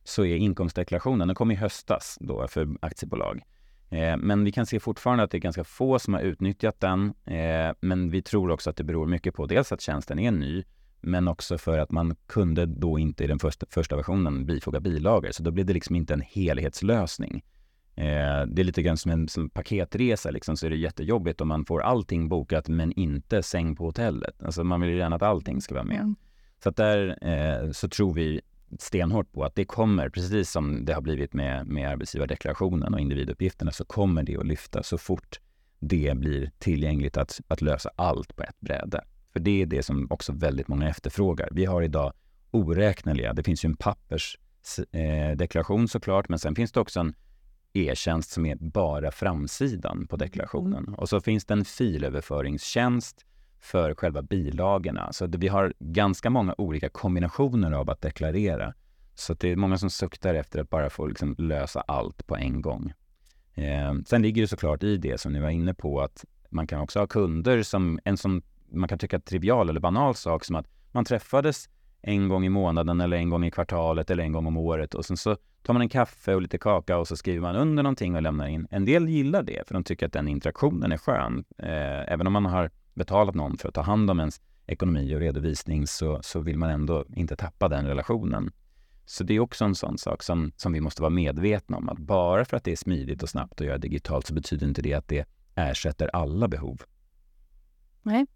så 0.04 0.24
är 0.24 0.36
inkomstdeklarationen, 0.36 1.28
den 1.28 1.34
kom 1.34 1.50
i 1.50 1.54
höstas 1.54 2.16
då 2.20 2.48
för 2.48 2.68
aktiebolag. 2.80 3.42
Eh, 3.90 4.16
men 4.16 4.44
vi 4.44 4.52
kan 4.52 4.66
se 4.66 4.80
fortfarande 4.80 5.24
att 5.24 5.30
det 5.30 5.36
är 5.36 5.40
ganska 5.40 5.64
få 5.64 5.98
som 5.98 6.14
har 6.14 6.20
utnyttjat 6.20 6.80
den. 6.80 7.14
Eh, 7.24 7.74
men 7.80 8.10
vi 8.10 8.22
tror 8.22 8.50
också 8.50 8.70
att 8.70 8.76
det 8.76 8.84
beror 8.84 9.06
mycket 9.06 9.34
på 9.34 9.46
dels 9.46 9.72
att 9.72 9.80
tjänsten 9.80 10.18
är 10.18 10.30
ny, 10.30 10.64
men 11.00 11.28
också 11.28 11.58
för 11.58 11.78
att 11.78 11.90
man 11.90 12.16
kunde 12.26 12.66
då 12.66 12.98
inte 12.98 13.24
i 13.24 13.26
den 13.26 13.38
första, 13.38 13.66
första 13.70 13.96
versionen 13.96 14.46
bifoga 14.46 14.80
bilagor. 14.80 15.30
Så 15.32 15.42
då 15.42 15.50
blev 15.50 15.66
det 15.66 15.72
liksom 15.72 15.96
inte 15.96 16.14
en 16.14 16.20
helhetslösning. 16.20 17.44
Eh, 17.94 18.46
det 18.46 18.62
är 18.62 18.64
lite 18.64 18.82
grann 18.82 18.96
som 18.96 19.10
en 19.10 19.28
som 19.28 19.50
paketresa, 19.50 20.30
liksom, 20.30 20.56
så 20.56 20.66
är 20.66 20.70
det 20.70 20.76
jättejobbigt 20.76 21.40
om 21.40 21.48
man 21.48 21.64
får 21.64 21.82
allting 21.82 22.28
bokat 22.28 22.68
men 22.68 22.92
inte 22.92 23.42
säng 23.42 23.76
på 23.76 23.84
hotellet. 23.84 24.42
Alltså 24.42 24.64
man 24.64 24.80
vill 24.80 24.90
ju 24.90 24.96
gärna 24.96 25.16
att 25.16 25.22
allting 25.22 25.60
ska 25.60 25.74
vara 25.74 25.84
med. 25.84 26.00
Mm. 26.00 26.16
Så 26.62 26.70
där 26.70 27.18
eh, 27.22 27.70
så 27.70 27.88
tror 27.88 28.14
vi 28.14 28.40
stenhårt 28.78 29.32
på 29.32 29.44
att 29.44 29.54
det 29.54 29.64
kommer, 29.64 30.08
precis 30.08 30.50
som 30.50 30.84
det 30.84 30.92
har 30.92 31.00
blivit 31.00 31.32
med, 31.32 31.66
med 31.66 31.90
arbetsgivardeklarationen 31.90 32.94
och 32.94 33.00
individuppgifterna, 33.00 33.70
så 33.70 33.84
kommer 33.84 34.22
det 34.22 34.36
att 34.36 34.46
lyfta 34.46 34.82
så 34.82 34.98
fort 34.98 35.40
det 35.78 36.16
blir 36.16 36.50
tillgängligt 36.58 37.16
att, 37.16 37.40
att 37.48 37.60
lösa 37.60 37.90
allt 37.96 38.36
på 38.36 38.42
ett 38.42 38.60
bräde. 38.60 39.04
För 39.32 39.40
det 39.40 39.62
är 39.62 39.66
det 39.66 39.82
som 39.82 40.06
också 40.10 40.32
väldigt 40.32 40.68
många 40.68 40.88
efterfrågar. 40.88 41.48
Vi 41.52 41.64
har 41.64 41.82
idag 41.82 42.12
oräkneliga, 42.50 43.32
det 43.32 43.42
finns 43.42 43.64
ju 43.64 43.66
en 43.66 43.76
pappersdeklaration 43.76 45.80
eh, 45.80 45.86
såklart, 45.86 46.28
men 46.28 46.38
sen 46.38 46.54
finns 46.54 46.72
det 46.72 46.80
också 46.80 47.00
en 47.00 47.14
e-tjänst 47.72 48.30
som 48.30 48.46
är 48.46 48.56
bara 48.56 49.10
framsidan 49.10 50.06
på 50.06 50.16
deklarationen. 50.16 50.94
Och 50.94 51.08
så 51.08 51.20
finns 51.20 51.44
det 51.44 51.54
en 51.54 51.64
filöverföringstjänst 51.64 53.26
för 53.60 53.94
själva 53.94 54.22
bilagorna. 54.22 55.12
Så 55.12 55.26
vi 55.26 55.48
har 55.48 55.74
ganska 55.78 56.30
många 56.30 56.54
olika 56.58 56.88
kombinationer 56.88 57.72
av 57.72 57.90
att 57.90 58.00
deklarera. 58.00 58.74
Så 59.14 59.34
det 59.34 59.48
är 59.48 59.56
många 59.56 59.78
som 59.78 59.90
suktar 59.90 60.34
efter 60.34 60.60
att 60.60 60.70
bara 60.70 60.90
få 60.90 61.06
liksom 61.06 61.34
lösa 61.38 61.80
allt 61.80 62.26
på 62.26 62.36
en 62.36 62.62
gång. 62.62 62.92
Eh, 63.54 63.94
sen 64.06 64.22
ligger 64.22 64.42
det 64.42 64.48
såklart 64.48 64.82
i 64.82 64.96
det 64.96 65.20
som 65.20 65.32
ni 65.32 65.40
var 65.40 65.50
inne 65.50 65.74
på 65.74 66.00
att 66.00 66.24
man 66.50 66.66
kan 66.66 66.80
också 66.80 66.98
ha 66.98 67.06
kunder 67.06 67.62
som 67.62 68.00
en 68.04 68.16
som 68.16 68.42
man 68.72 68.88
kan 68.88 68.98
tycka 68.98 69.20
trivial 69.20 69.68
eller 69.68 69.80
banal 69.80 70.14
sak 70.14 70.44
som 70.44 70.56
att 70.56 70.66
man 70.92 71.04
träffades 71.04 71.68
en 72.02 72.28
gång 72.28 72.44
i 72.44 72.48
månaden 72.48 73.00
eller 73.00 73.16
en 73.16 73.30
gång 73.30 73.44
i 73.44 73.50
kvartalet 73.50 74.10
eller 74.10 74.22
en 74.22 74.32
gång 74.32 74.46
om 74.46 74.56
året 74.56 74.94
och 74.94 75.04
sen 75.04 75.16
så 75.16 75.36
tar 75.62 75.72
man 75.72 75.82
en 75.82 75.88
kaffe 75.88 76.34
och 76.34 76.42
lite 76.42 76.58
kaka 76.58 76.98
och 76.98 77.08
så 77.08 77.16
skriver 77.16 77.40
man 77.40 77.56
under 77.56 77.82
någonting 77.82 78.16
och 78.16 78.22
lämnar 78.22 78.46
in. 78.46 78.66
En 78.70 78.84
del 78.84 79.08
gillar 79.08 79.42
det 79.42 79.68
för 79.68 79.74
de 79.74 79.84
tycker 79.84 80.06
att 80.06 80.12
den 80.12 80.28
interaktionen 80.28 80.92
är 80.92 80.96
skön. 80.96 81.44
Eh, 81.58 82.12
även 82.12 82.26
om 82.26 82.32
man 82.32 82.46
har 82.46 82.70
betalat 82.94 83.34
någon 83.34 83.56
för 83.56 83.68
att 83.68 83.74
ta 83.74 83.82
hand 83.82 84.10
om 84.10 84.18
ens 84.18 84.40
ekonomi 84.66 85.14
och 85.14 85.20
redovisning 85.20 85.86
så, 85.86 86.20
så 86.22 86.40
vill 86.40 86.58
man 86.58 86.70
ändå 86.70 87.04
inte 87.16 87.36
tappa 87.36 87.68
den 87.68 87.86
relationen. 87.86 88.52
Så 89.06 89.24
det 89.24 89.34
är 89.34 89.40
också 89.40 89.64
en 89.64 89.74
sån 89.74 89.98
sak 89.98 90.22
som, 90.22 90.52
som 90.56 90.72
vi 90.72 90.80
måste 90.80 91.02
vara 91.02 91.10
medvetna 91.10 91.76
om, 91.76 91.88
att 91.88 91.98
bara 91.98 92.44
för 92.44 92.56
att 92.56 92.64
det 92.64 92.72
är 92.72 92.76
smidigt 92.76 93.22
och 93.22 93.28
snabbt 93.28 93.60
att 93.60 93.66
göra 93.66 93.78
digitalt 93.78 94.26
så 94.26 94.34
betyder 94.34 94.66
inte 94.66 94.82
det 94.82 94.94
att 94.94 95.08
det 95.08 95.28
ersätter 95.54 96.10
alla 96.12 96.48
behov. 96.48 96.82
Nej. 98.02 98.26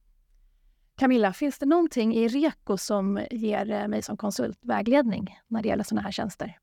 Camilla, 0.96 1.32
finns 1.32 1.58
det 1.58 1.66
någonting 1.66 2.14
i 2.14 2.28
REKO 2.28 2.76
som 2.76 3.26
ger 3.30 3.70
eh, 3.70 3.88
mig 3.88 4.02
som 4.02 4.16
konsult 4.16 4.58
vägledning 4.62 5.38
när 5.48 5.62
det 5.62 5.68
gäller 5.68 5.84
sådana 5.84 6.02
här 6.02 6.12
tjänster? 6.12 6.58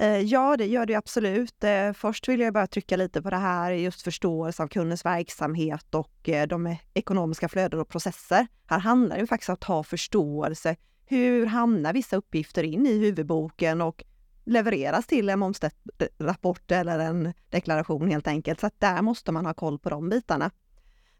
Eh, 0.00 0.20
ja, 0.20 0.56
det 0.56 0.66
gör 0.66 0.86
det 0.86 0.94
absolut. 0.94 1.64
Eh, 1.64 1.92
först 1.92 2.28
vill 2.28 2.40
jag 2.40 2.54
bara 2.54 2.66
trycka 2.66 2.96
lite 2.96 3.22
på 3.22 3.30
det 3.30 3.36
här, 3.36 3.72
just 3.72 4.02
förståelse 4.02 4.62
av 4.62 4.68
kundens 4.68 5.04
verksamhet 5.04 5.94
och 5.94 6.28
eh, 6.28 6.46
de 6.46 6.66
e-, 6.66 6.80
ekonomiska 6.94 7.48
flöden 7.48 7.80
och 7.80 7.88
processer. 7.88 8.46
Här 8.66 8.78
handlar 8.78 9.18
det 9.18 9.26
faktiskt 9.26 9.48
om 9.48 9.52
att 9.52 9.64
ha 9.64 9.82
förståelse. 9.82 10.76
Hur 11.06 11.46
hamnar 11.46 11.92
vissa 11.92 12.16
uppgifter 12.16 12.62
in 12.62 12.86
i 12.86 12.98
huvudboken 12.98 13.80
och 13.80 14.04
levereras 14.44 15.06
till 15.06 15.28
en 15.28 15.38
momsrapport 15.38 16.70
eller 16.70 16.98
en 16.98 17.32
deklaration 17.50 18.10
helt 18.10 18.26
enkelt. 18.26 18.60
Så 18.60 18.66
att 18.66 18.80
där 18.80 19.02
måste 19.02 19.32
man 19.32 19.46
ha 19.46 19.54
koll 19.54 19.78
på 19.78 19.90
de 19.90 20.08
bitarna. 20.08 20.50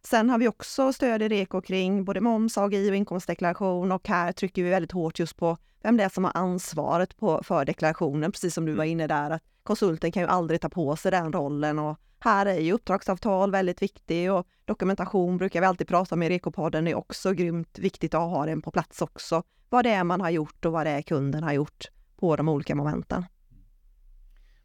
Sen 0.03 0.31
har 0.31 0.39
vi 0.39 0.49
också 0.49 0.93
stöd 0.93 1.23
i 1.23 1.29
REKO 1.29 1.61
kring 1.61 2.05
både 2.05 2.21
moms, 2.21 2.59
AGI 2.59 2.91
och 2.91 2.97
inkomstdeklaration 2.97 3.93
och 3.93 4.09
här 4.09 4.33
trycker 4.33 4.63
vi 4.63 4.71
väldigt 4.71 4.93
hårt 4.93 5.19
just 5.19 5.37
på 5.37 5.59
vem 5.83 5.97
det 5.97 6.05
är 6.05 6.09
som 6.09 6.25
har 6.25 6.33
ansvaret 6.35 7.17
på, 7.17 7.41
för 7.43 7.65
deklarationen, 7.65 8.33
precis 8.33 8.55
som 8.55 8.67
du 8.67 8.73
var 8.73 8.85
inne 8.85 9.07
där, 9.07 9.31
att 9.31 9.43
konsulten 9.63 10.13
kan 10.13 10.23
ju 10.23 10.29
aldrig 10.29 10.61
ta 10.61 10.69
på 10.69 10.97
sig 10.97 11.11
den 11.11 11.33
rollen 11.33 11.79
och 11.79 11.99
här 12.21 12.47
är 12.47 12.61
ju 12.61 12.73
uppdragsavtal 12.73 13.51
väldigt 13.51 13.83
viktigt 13.83 14.31
och 14.31 14.47
dokumentation 14.65 15.37
brukar 15.37 15.61
vi 15.61 15.67
alltid 15.67 15.89
prata 15.89 16.15
om 16.15 16.23
i 16.23 16.29
REKO-podden 16.29 16.89
är 16.89 16.95
också 16.95 17.33
grymt 17.33 17.79
viktigt 17.79 18.15
att 18.15 18.21
ha 18.21 18.47
den 18.47 18.63
på 18.63 18.71
plats 18.71 19.03
också. 19.03 19.43
Vad 19.69 19.85
det 19.85 19.91
är 19.91 20.05
man 20.05 20.21
har 20.21 20.31
gjort 20.31 20.65
och 20.65 20.73
vad 20.73 20.87
det 20.87 20.91
är 20.91 21.03
kunden 21.03 21.43
har 21.43 21.53
gjort 21.53 21.85
på 22.17 22.37
de 22.37 22.49
olika 22.49 22.75
momenten. 22.75 23.25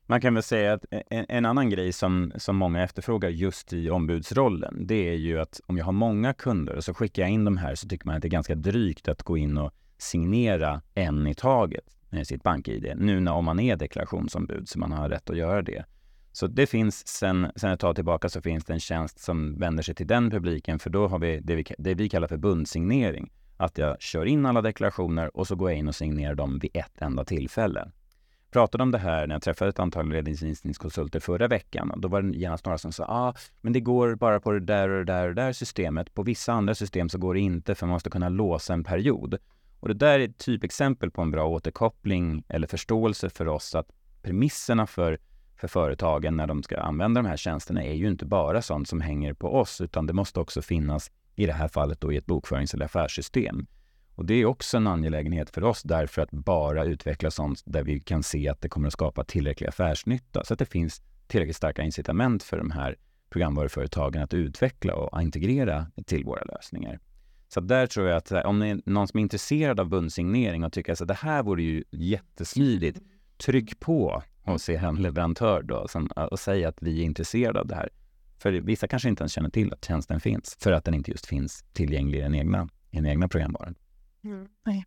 Man 0.06 0.22
kan 0.22 0.34
väl 0.34 0.44
säga 0.44 0.74
att 0.74 0.86
en, 1.10 1.26
en, 1.30 1.46
annan 1.46 1.70
grej 1.70 1.94
som, 1.94 2.32
som 2.36 2.56
många 2.56 2.84
efterfrågar 2.84 3.30
just 3.30 3.74
i 3.74 3.90
ombudsrollen, 3.90 4.88
det 4.88 5.10
är 5.10 5.16
ju 5.16 5.40
att 5.40 5.62
om 5.66 5.78
jag 5.78 5.86
har 5.86 5.92
många 5.92 6.34
kunder 6.34 6.76
och 6.76 6.84
så 6.84 6.94
skickar 6.94 7.24
jag 7.24 7.30
in 7.30 7.46
de 7.46 7.58
här 7.58 7.76
så 7.76 7.88
tycker 7.88 8.06
man 8.06 8.16
att 8.16 8.22
det 8.22 8.28
är 8.28 8.30
ganska 8.30 8.56
drygt 8.56 9.08
att 9.08 9.24
gå 9.24 9.38
in 9.38 9.58
och 9.58 9.72
signera 9.98 10.82
en 10.94 11.28
i 11.28 11.36
taget 11.36 11.86
med 12.10 12.28
sitt 12.28 12.44
bank-id. 12.44 12.94
Nu 12.98 13.20
när 13.20 13.34
om 13.34 13.46
man 13.46 13.60
är 13.60 13.76
deklarationsombud 13.76 14.70
så 14.70 14.80
man 14.80 14.92
har 14.92 15.10
rätt 15.10 15.30
att 15.30 15.38
göra 15.38 15.62
det. 15.62 15.86
Så 16.32 16.48
det 16.48 16.68
finns 16.68 17.08
sen, 17.08 17.52
sen 17.56 17.72
ett 17.72 17.80
tag 17.80 17.96
tillbaka 17.96 18.30
så 18.30 18.42
finns 18.42 18.66
det 18.66 18.74
en 18.74 18.80
tjänst 18.80 19.20
som 19.20 19.60
vänder 19.60 19.84
sig 19.84 19.96
till 19.96 20.08
den 20.08 20.32
publiken 20.32 20.80
för 20.80 20.90
då 20.90 21.08
har 21.08 21.20
vi 21.20 21.40
det 21.40 21.56
vi, 21.56 21.66
det 21.78 21.94
vi 21.94 22.10
kallar 22.10 22.28
för 22.28 22.38
bundsignering. 22.38 23.32
Att 23.58 23.78
jag 23.78 24.02
kör 24.02 24.26
in 24.26 24.46
alla 24.46 24.62
deklarationer 24.62 25.38
och 25.38 25.48
så 25.48 25.56
går 25.56 25.70
jag 25.70 25.80
in 25.80 25.88
och 25.88 25.96
signerar 25.96 26.36
dem 26.36 26.60
vid 26.60 26.72
ett 26.74 27.02
enda 27.02 27.26
tillfälle 27.26 27.80
Jag 27.80 28.52
pratade 28.52 28.84
om 28.84 28.92
det 28.92 28.98
här 28.98 29.28
när 29.28 29.36
jag 29.36 29.42
träffade 29.42 29.70
ett 29.70 29.80
antal 29.80 30.12
redovisningskonsulter 30.12 31.20
förra 31.20 31.48
veckan. 31.48 31.92
och 31.92 32.00
Då 32.00 32.08
var 32.08 32.22
det 32.22 32.38
genast 32.38 32.66
några 32.66 32.78
som 32.78 32.92
sa 32.92 33.04
ah, 33.04 33.34
men 33.62 33.74
det 33.74 33.80
går 33.80 34.16
bara 34.16 34.40
på 34.40 34.52
det 34.52 34.60
där 34.60 34.90
och 34.90 35.06
det 35.06 35.14
där 35.14 35.30
och 35.30 35.36
det 35.36 35.42
där 35.42 35.54
systemet. 35.54 36.14
På 36.14 36.24
vissa 36.24 36.54
andra 36.54 36.76
system 36.76 37.10
så 37.10 37.18
går 37.18 37.34
det 37.34 37.40
inte 37.40 37.76
för 37.76 37.86
man 37.86 37.94
måste 37.94 38.10
kunna 38.10 38.30
låsa 38.30 38.74
en 38.74 38.84
period. 38.84 39.38
Och 39.84 39.90
det 39.90 39.96
där 39.96 40.20
är 40.20 40.24
ett 40.24 40.38
typexempel 40.38 41.12
på 41.12 41.22
en 41.22 41.32
bra 41.32 41.48
återkoppling 41.48 42.44
eller 42.50 42.68
förståelse 42.68 43.30
för 43.30 43.48
oss 43.48 43.76
att 43.76 43.88
premisserna 44.22 44.88
för, 44.88 45.18
för 45.56 45.68
företagen 45.68 46.38
när 46.38 46.48
de 46.48 46.64
ska 46.64 46.78
använda 46.78 47.22
de 47.22 47.28
här 47.28 47.38
tjänsterna 47.38 47.84
är 47.84 47.94
ju 47.94 48.08
inte 48.08 48.26
bara 48.26 48.62
sånt 48.62 48.88
som 48.88 49.02
hänger 49.02 49.34
på 49.34 49.56
oss, 49.56 49.82
utan 49.82 50.08
det 50.08 50.14
måste 50.14 50.40
också 50.40 50.62
finnas 50.62 51.12
i 51.36 51.46
det 51.46 51.54
här 51.54 51.68
fallet 51.68 52.02
då 52.02 52.14
i 52.14 52.18
ett 52.18 52.26
bokförings 52.26 52.74
eller 52.74 52.86
affärssystem. 52.86 53.68
Och 54.16 54.26
det 54.26 54.34
är 54.34 54.46
också 54.46 54.78
en 54.78 54.88
angelägenhet 54.88 55.50
för 55.50 55.64
oss 55.64 55.84
därför 55.84 56.22
att 56.22 56.32
bara 56.32 56.86
utveckla 56.86 57.32
sånt 57.32 57.62
där 57.66 57.84
vi 57.84 58.00
kan 58.00 58.24
se 58.24 58.50
att 58.50 58.62
det 58.62 58.70
kommer 58.70 58.88
att 58.88 58.94
skapa 58.94 59.24
tillräcklig 59.24 59.68
affärsnytta 59.68 60.44
så 60.44 60.54
att 60.54 60.60
det 60.60 60.66
finns 60.66 61.02
tillräckligt 61.28 61.58
starka 61.58 61.82
incitament 61.82 62.44
för 62.44 62.58
de 62.58 62.72
här 62.72 62.96
programvaruföretagen 63.30 64.24
att 64.24 64.34
utveckla 64.34 64.96
och 64.96 65.22
integrera 65.22 65.88
till 66.06 66.26
våra 66.26 66.44
lösningar. 66.44 67.00
Så 67.54 67.60
där 67.60 67.88
tror 67.88 68.08
jag 68.08 68.18
att 68.18 68.32
om 68.32 68.60
det 68.60 68.68
är 68.68 68.82
någon 68.86 69.08
som 69.08 69.18
är 69.18 69.22
intresserad 69.22 69.80
av 69.80 69.90
bundsignering 69.90 70.64
och 70.64 70.74
tycker 70.74 70.92
att 70.92 71.08
det 71.08 71.14
här 71.14 71.44
vore 71.44 71.64
ju 71.64 71.84
jättesmidigt, 71.92 73.02
tryck 73.38 73.80
på 73.80 74.24
hos 74.44 74.70
er 74.70 75.02
leverantör 75.02 75.62
då 75.64 75.88
och 76.32 76.40
säg 76.40 76.66
att 76.66 76.82
vi 76.82 77.00
är 77.00 77.04
intresserade 77.04 77.60
av 77.60 77.68
det 77.68 77.76
här. 77.76 77.90
För 78.38 78.52
vissa 78.52 78.88
kanske 78.88 79.10
inte 79.10 79.22
ens 79.22 79.32
känner 79.32 79.50
till 79.50 79.74
att 79.74 79.86
tjänsten 79.86 80.20
finns 80.20 80.58
för 80.60 80.72
att 80.72 80.86
den 80.86 80.94
inte 80.94 81.12
just 81.12 81.26
finns 81.26 81.64
tillgänglig 81.74 82.20
i 82.20 82.22
den 82.22 82.36
egna, 82.36 82.70
i 82.92 82.96
den 82.96 83.06
egna 83.06 83.28
programvaran. 83.28 83.76
Mm. 84.24 84.48
Nej. 84.66 84.86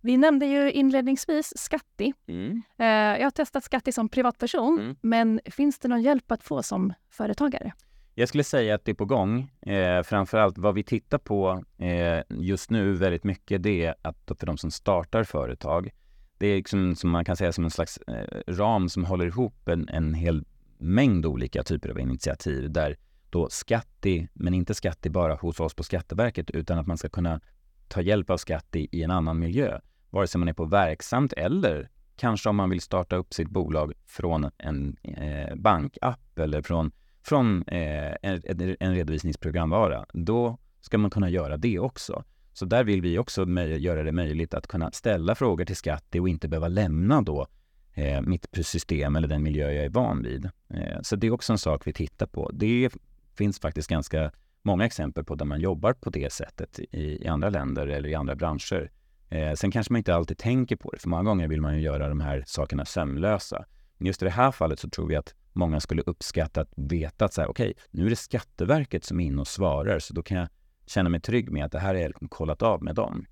Vi 0.00 0.16
nämnde 0.16 0.46
ju 0.46 0.72
inledningsvis 0.72 1.52
Skatti. 1.56 2.12
Mm. 2.26 2.62
Eh, 2.78 2.86
jag 2.86 3.24
har 3.24 3.30
testat 3.30 3.64
Skatti 3.64 3.92
som 3.92 4.08
privatperson, 4.08 4.78
mm. 4.80 4.96
men 5.00 5.40
finns 5.44 5.78
det 5.78 5.88
någon 5.88 6.02
hjälp 6.02 6.32
att 6.32 6.42
få 6.42 6.62
som 6.62 6.92
företagare? 7.10 7.72
Jag 8.14 8.28
skulle 8.28 8.44
säga 8.44 8.74
att 8.74 8.84
det 8.84 8.90
är 8.90 8.94
på 8.94 9.04
gång. 9.04 9.50
Eh, 9.60 10.02
framförallt 10.02 10.58
vad 10.58 10.74
vi 10.74 10.82
tittar 10.82 11.18
på 11.18 11.64
eh, 11.78 12.22
just 12.28 12.70
nu 12.70 12.94
väldigt 12.94 13.24
mycket 13.24 13.62
det 13.62 13.84
är 13.84 13.94
att 14.02 14.30
för 14.38 14.46
de 14.46 14.56
som 14.58 14.70
startar 14.70 15.24
företag, 15.24 15.90
det 16.38 16.46
är 16.46 16.56
liksom, 16.56 16.96
som 16.96 17.10
man 17.10 17.24
kan 17.24 17.36
säga 17.36 17.52
som 17.52 17.64
en 17.64 17.70
slags 17.70 17.98
eh, 17.98 18.52
ram 18.52 18.88
som 18.88 19.04
håller 19.04 19.26
ihop 19.26 19.68
en, 19.68 19.88
en 19.88 20.14
hel 20.14 20.44
mängd 20.78 21.26
olika 21.26 21.62
typer 21.62 21.88
av 21.88 22.00
initiativ 22.00 22.70
där 22.70 22.96
då 23.30 23.48
Skatti, 23.50 24.28
men 24.32 24.54
inte 24.54 24.74
Skatti 24.74 25.10
bara 25.10 25.34
hos 25.34 25.60
oss 25.60 25.74
på 25.74 25.82
Skatteverket, 25.82 26.50
utan 26.50 26.78
att 26.78 26.86
man 26.86 26.98
ska 26.98 27.08
kunna 27.08 27.40
ta 27.88 28.00
hjälp 28.00 28.30
av 28.30 28.36
skatt 28.36 28.76
i, 28.76 28.88
i 28.92 29.02
en 29.02 29.10
annan 29.10 29.38
miljö. 29.38 29.80
Vare 30.10 30.26
sig 30.26 30.38
man 30.38 30.48
är 30.48 30.52
på 30.52 30.64
verksamt 30.64 31.32
eller 31.32 31.90
kanske 32.16 32.48
om 32.48 32.56
man 32.56 32.70
vill 32.70 32.80
starta 32.80 33.16
upp 33.16 33.34
sitt 33.34 33.48
bolag 33.48 33.92
från 34.06 34.50
en 34.58 34.96
eh, 35.02 35.54
bankapp 35.56 36.38
eller 36.38 36.62
från, 36.62 36.92
från 37.24 37.62
eh, 37.66 38.14
en, 38.22 38.42
en 38.80 38.94
redovisningsprogramvara. 38.94 40.06
Då 40.12 40.58
ska 40.80 40.98
man 40.98 41.10
kunna 41.10 41.30
göra 41.30 41.56
det 41.56 41.78
också. 41.78 42.24
Så 42.52 42.64
där 42.64 42.84
vill 42.84 43.02
vi 43.02 43.18
också 43.18 43.46
göra 43.78 44.02
det 44.02 44.12
möjligt 44.12 44.54
att 44.54 44.66
kunna 44.66 44.90
ställa 44.90 45.34
frågor 45.34 45.64
till 45.64 45.76
Skatti 45.76 46.18
och 46.18 46.28
inte 46.28 46.48
behöva 46.48 46.68
lämna 46.68 47.22
då 47.22 47.46
eh, 47.94 48.20
mitt 48.20 48.46
system 48.62 49.16
eller 49.16 49.28
den 49.28 49.42
miljö 49.42 49.72
jag 49.72 49.84
är 49.84 49.90
van 49.90 50.22
vid. 50.22 50.50
Eh, 50.68 51.00
så 51.02 51.16
det 51.16 51.26
är 51.26 51.30
också 51.30 51.52
en 51.52 51.58
sak 51.58 51.86
vi 51.86 51.92
tittar 51.92 52.26
på. 52.26 52.50
Det 52.52 52.90
finns 53.34 53.60
faktiskt 53.60 53.88
ganska 53.88 54.30
många 54.62 54.86
exempel 54.86 55.24
på 55.24 55.34
där 55.34 55.44
man 55.44 55.60
jobbar 55.60 55.92
på 55.92 56.10
det 56.10 56.32
sättet 56.32 56.78
i, 56.78 57.24
i 57.24 57.26
andra 57.26 57.50
länder 57.50 57.86
eller 57.86 58.08
i 58.08 58.14
andra 58.14 58.34
branscher. 58.34 58.90
Eh, 59.28 59.54
sen 59.54 59.70
kanske 59.70 59.92
man 59.92 59.98
inte 59.98 60.14
alltid 60.14 60.38
tänker 60.38 60.76
på 60.76 60.90
det, 60.90 60.98
för 60.98 61.08
många 61.08 61.22
gånger 61.22 61.48
vill 61.48 61.60
man 61.60 61.74
ju 61.74 61.80
göra 61.80 62.08
de 62.08 62.20
här 62.20 62.44
sakerna 62.46 62.84
sömlösa. 62.84 63.64
Men 63.96 64.06
just 64.06 64.22
i 64.22 64.24
det 64.24 64.30
här 64.30 64.50
fallet 64.50 64.78
så 64.78 64.88
tror 64.90 65.08
vi 65.08 65.16
att 65.16 65.34
många 65.54 65.80
skulle 65.80 66.02
uppskatta 66.02 66.60
att 66.60 66.72
veta 66.76 67.24
att 67.24 67.34
så 67.34 67.40
här, 67.40 67.48
okej, 67.48 67.70
okay, 67.70 67.82
nu 67.90 68.06
är 68.06 68.10
det 68.10 68.16
Skatteverket 68.16 69.04
som 69.04 69.20
är 69.20 69.24
inne 69.24 69.40
och 69.40 69.48
svarar, 69.48 69.98
så 69.98 70.14
då 70.14 70.22
kan 70.22 70.36
jag 70.38 70.48
känna 70.86 71.08
mig 71.08 71.20
trygg 71.20 71.50
med 71.50 71.64
att 71.64 71.72
det 71.72 71.78
här 71.78 71.94
är 71.94 72.08
liksom 72.08 72.28
kollat 72.28 72.62
av 72.62 72.82
med 72.82 72.94
dem. 72.94 73.26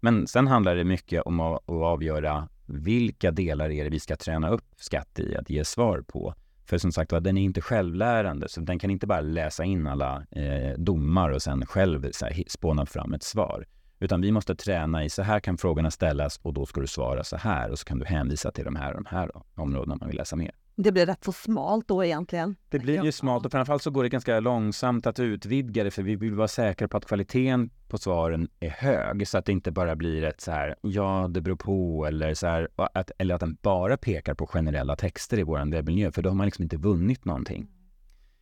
Men 0.00 0.26
sen 0.26 0.46
handlar 0.46 0.76
det 0.76 0.84
mycket 0.84 1.22
om 1.22 1.40
att, 1.40 1.54
att 1.56 1.70
avgöra 1.70 2.48
vilka 2.66 3.30
delar 3.30 3.70
är 3.70 3.84
det 3.84 3.90
vi 3.90 4.00
ska 4.00 4.16
träna 4.16 4.50
upp 4.50 4.64
skatt 4.76 5.18
i 5.18 5.36
att 5.36 5.50
ge 5.50 5.64
svar 5.64 6.04
på. 6.08 6.34
För 6.64 6.78
som 6.78 6.92
sagt 6.92 7.10
den 7.10 7.38
är 7.38 7.42
inte 7.42 7.60
självlärande, 7.60 8.48
så 8.48 8.60
den 8.60 8.78
kan 8.78 8.90
inte 8.90 9.06
bara 9.06 9.20
läsa 9.20 9.64
in 9.64 9.86
alla 9.86 10.26
eh, 10.30 10.78
domar 10.78 11.30
och 11.30 11.42
sen 11.42 11.66
själv 11.66 12.10
så 12.12 12.26
här, 12.26 12.44
spåna 12.46 12.86
fram 12.86 13.14
ett 13.14 13.22
svar. 13.22 13.66
Utan 13.98 14.20
vi 14.20 14.32
måste 14.32 14.54
träna 14.54 15.04
i 15.04 15.10
så 15.10 15.22
här 15.22 15.40
kan 15.40 15.58
frågorna 15.58 15.90
ställas 15.90 16.40
och 16.42 16.54
då 16.54 16.66
ska 16.66 16.80
du 16.80 16.86
svara 16.86 17.24
så 17.24 17.36
här 17.36 17.70
och 17.70 17.78
så 17.78 17.84
kan 17.84 17.98
du 17.98 18.06
hänvisa 18.06 18.50
till 18.50 18.64
de 18.64 18.76
här 18.76 18.94
och 18.94 19.04
de 19.04 19.16
här 19.16 19.30
då, 19.34 19.42
områdena 19.54 19.96
man 20.00 20.08
vill 20.08 20.16
läsa 20.16 20.36
mer. 20.36 20.52
Det 20.76 20.92
blir 20.92 21.06
rätt 21.06 21.24
så 21.24 21.32
smalt 21.32 21.88
då 21.88 22.04
egentligen. 22.04 22.56
Det 22.68 22.78
blir 22.78 23.04
ju 23.04 23.12
smalt 23.12 23.46
och 23.46 23.52
framförallt 23.52 23.82
så 23.82 23.90
går 23.90 24.02
det 24.02 24.08
ganska 24.08 24.40
långsamt 24.40 25.06
att 25.06 25.20
utvidga 25.20 25.84
det 25.84 25.90
för 25.90 26.02
vi 26.02 26.16
vill 26.16 26.34
vara 26.34 26.48
säkra 26.48 26.88
på 26.88 26.96
att 26.96 27.04
kvaliteten 27.04 27.70
på 27.88 27.98
svaren 27.98 28.48
är 28.60 28.70
hög 28.70 29.28
så 29.28 29.38
att 29.38 29.44
det 29.44 29.52
inte 29.52 29.72
bara 29.72 29.96
blir 29.96 30.24
ett 30.24 30.40
så 30.40 30.50
här 30.50 30.76
ja, 30.82 31.28
det 31.30 31.40
beror 31.40 31.56
på 31.56 32.06
eller 32.06 32.34
så 32.34 32.46
här 32.46 32.68
att, 32.76 33.10
eller 33.18 33.34
att 33.34 33.40
den 33.40 33.56
bara 33.62 33.96
pekar 33.96 34.34
på 34.34 34.46
generella 34.46 34.96
texter 34.96 35.38
i 35.38 35.42
vår 35.42 35.70
webbmiljö 35.70 36.12
för 36.12 36.22
då 36.22 36.30
har 36.30 36.34
man 36.34 36.46
liksom 36.46 36.62
inte 36.62 36.76
vunnit 36.76 37.24
någonting. 37.24 37.68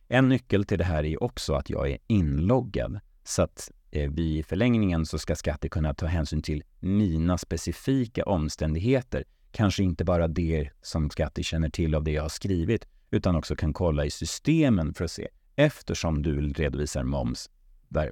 En 0.07 0.29
nyckel 0.29 0.65
till 0.65 0.77
det 0.77 0.83
här 0.83 1.03
är 1.03 1.23
också 1.23 1.53
att 1.53 1.69
jag 1.69 1.91
är 1.91 1.97
inloggad 2.07 2.99
så 3.23 3.41
att 3.41 3.71
eh, 3.91 4.11
vi 4.11 4.37
i 4.37 4.43
förlängningen 4.43 5.05
så 5.05 5.19
ska 5.19 5.35
skatter 5.35 5.69
kunna 5.69 5.93
ta 5.93 6.05
hänsyn 6.05 6.41
till 6.41 6.63
mina 6.79 7.37
specifika 7.37 8.23
omständigheter 8.25 9.23
kanske 9.51 9.83
inte 9.83 10.05
bara 10.05 10.27
det 10.27 10.69
som 10.81 11.09
Skatti 11.09 11.43
känner 11.43 11.69
till 11.69 11.95
av 11.95 12.03
det 12.03 12.11
jag 12.11 12.21
har 12.21 12.29
skrivit, 12.29 12.87
utan 13.11 13.35
också 13.35 13.55
kan 13.55 13.73
kolla 13.73 14.05
i 14.05 14.11
systemen 14.11 14.93
för 14.93 15.05
att 15.05 15.11
se 15.11 15.27
eftersom 15.55 16.23
du 16.23 16.53
redovisar 16.53 17.03
moms 17.03 17.49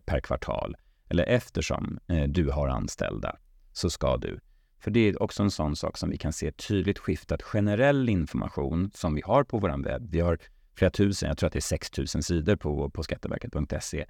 per 0.06 0.20
kvartal 0.20 0.76
eller 1.10 1.24
eftersom 1.24 2.00
eh, 2.08 2.24
du 2.24 2.50
har 2.50 2.68
anställda 2.68 3.38
så 3.74 3.90
ska 3.90 4.18
du. 4.18 4.40
För 4.80 4.92
det 4.92 5.00
är 5.00 5.24
också 5.24 5.44
en 5.44 5.52
sån 5.52 5.76
sak 5.76 5.98
som 5.98 6.10
vi 6.10 6.18
kan 6.18 6.34
se 6.34 6.52
tydligt 6.52 7.00
skiftat 7.00 7.42
generell 7.42 8.10
information 8.10 8.92
som 8.94 9.16
vi 9.16 9.22
har 9.26 9.44
på 9.44 9.60
vår 9.60 9.84
webb. 9.84 10.12
Vi 10.12 10.20
har 10.20 10.40
flera 10.76 10.92
tusen, 10.92 11.30
jag 11.30 11.38
tror 11.38 11.48
att 11.48 11.54
det 11.54 11.60
är 11.60 11.62
6 11.62 11.98
000 11.98 12.08
sidor 12.08 12.56
på, 12.56 12.90
på 12.90 13.04
skatteverket.se 13.04 14.06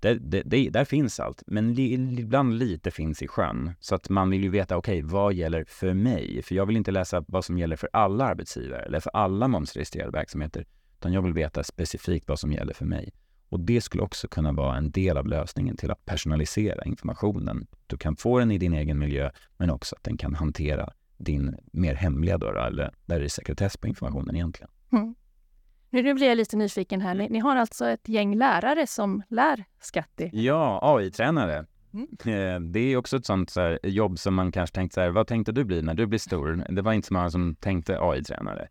det, 0.00 0.14
det, 0.14 0.42
det, 0.42 0.70
där 0.70 0.84
finns 0.84 1.20
allt, 1.20 1.42
men 1.46 1.74
li, 1.74 1.92
ibland 2.20 2.58
lite 2.58 2.90
finns 2.90 3.22
i 3.22 3.28
sjön. 3.28 3.72
Så 3.80 3.94
att 3.94 4.08
man 4.08 4.30
vill 4.30 4.42
ju 4.42 4.50
veta, 4.50 4.76
okej, 4.76 5.04
okay, 5.04 5.12
vad 5.12 5.34
gäller 5.34 5.64
för 5.68 5.94
mig? 5.94 6.42
För 6.42 6.54
jag 6.54 6.66
vill 6.66 6.76
inte 6.76 6.90
läsa 6.90 7.24
vad 7.28 7.44
som 7.44 7.58
gäller 7.58 7.76
för 7.76 7.88
alla 7.92 8.24
arbetsgivare 8.24 8.82
eller 8.82 9.00
för 9.00 9.10
alla 9.10 9.48
momsregistrerade 9.48 10.10
verksamheter, 10.10 10.66
utan 10.98 11.12
jag 11.12 11.22
vill 11.22 11.32
veta 11.32 11.64
specifikt 11.64 12.28
vad 12.28 12.38
som 12.38 12.52
gäller 12.52 12.74
för 12.74 12.84
mig. 12.84 13.12
Och 13.48 13.60
det 13.60 13.80
skulle 13.80 14.02
också 14.02 14.28
kunna 14.28 14.52
vara 14.52 14.76
en 14.76 14.90
del 14.90 15.16
av 15.16 15.26
lösningen 15.26 15.76
till 15.76 15.90
att 15.90 16.04
personalisera 16.04 16.84
informationen. 16.84 17.66
Du 17.86 17.96
kan 17.96 18.16
få 18.16 18.38
den 18.38 18.50
i 18.50 18.58
din 18.58 18.72
egen 18.72 18.98
miljö, 18.98 19.30
men 19.56 19.70
också 19.70 19.96
att 19.96 20.04
den 20.04 20.16
kan 20.16 20.34
hantera 20.34 20.92
din 21.16 21.56
mer 21.72 21.94
hemliga 21.94 22.38
dörr. 22.38 22.66
eller 22.66 22.94
där 23.06 23.18
det 23.18 23.24
är 23.24 23.28
sekretess 23.28 23.76
på 23.76 23.88
informationen 23.88 24.36
egentligen. 24.36 24.70
Mm. 24.92 25.14
Nu 25.90 26.14
blir 26.14 26.28
jag 26.28 26.36
lite 26.36 26.56
nyfiken 26.56 27.00
här. 27.00 27.14
Ni, 27.14 27.28
ni 27.28 27.38
har 27.38 27.56
alltså 27.56 27.86
ett 27.86 28.08
gäng 28.08 28.36
lärare 28.36 28.86
som 28.86 29.22
lär 29.28 29.64
Skatti? 29.80 30.30
Ja, 30.32 30.80
AI-tränare. 30.82 31.66
Mm. 31.94 32.06
Eh, 32.18 32.60
det 32.60 32.80
är 32.80 32.96
också 32.96 33.16
ett 33.16 33.26
sånt 33.26 33.50
så 33.50 33.78
jobb 33.82 34.18
som 34.18 34.34
man 34.34 34.52
kanske 34.52 34.74
tänkt 34.74 34.94
så 34.94 35.00
här, 35.00 35.10
vad 35.10 35.26
tänkte 35.26 35.52
du 35.52 35.64
bli 35.64 35.82
när 35.82 35.94
du 35.94 36.06
blir 36.06 36.18
stor? 36.18 36.66
Det 36.68 36.82
var 36.82 36.92
inte 36.92 37.08
så 37.08 37.14
många 37.14 37.30
som 37.30 37.54
tänkte 37.54 37.98
AI-tränare. 38.00 38.68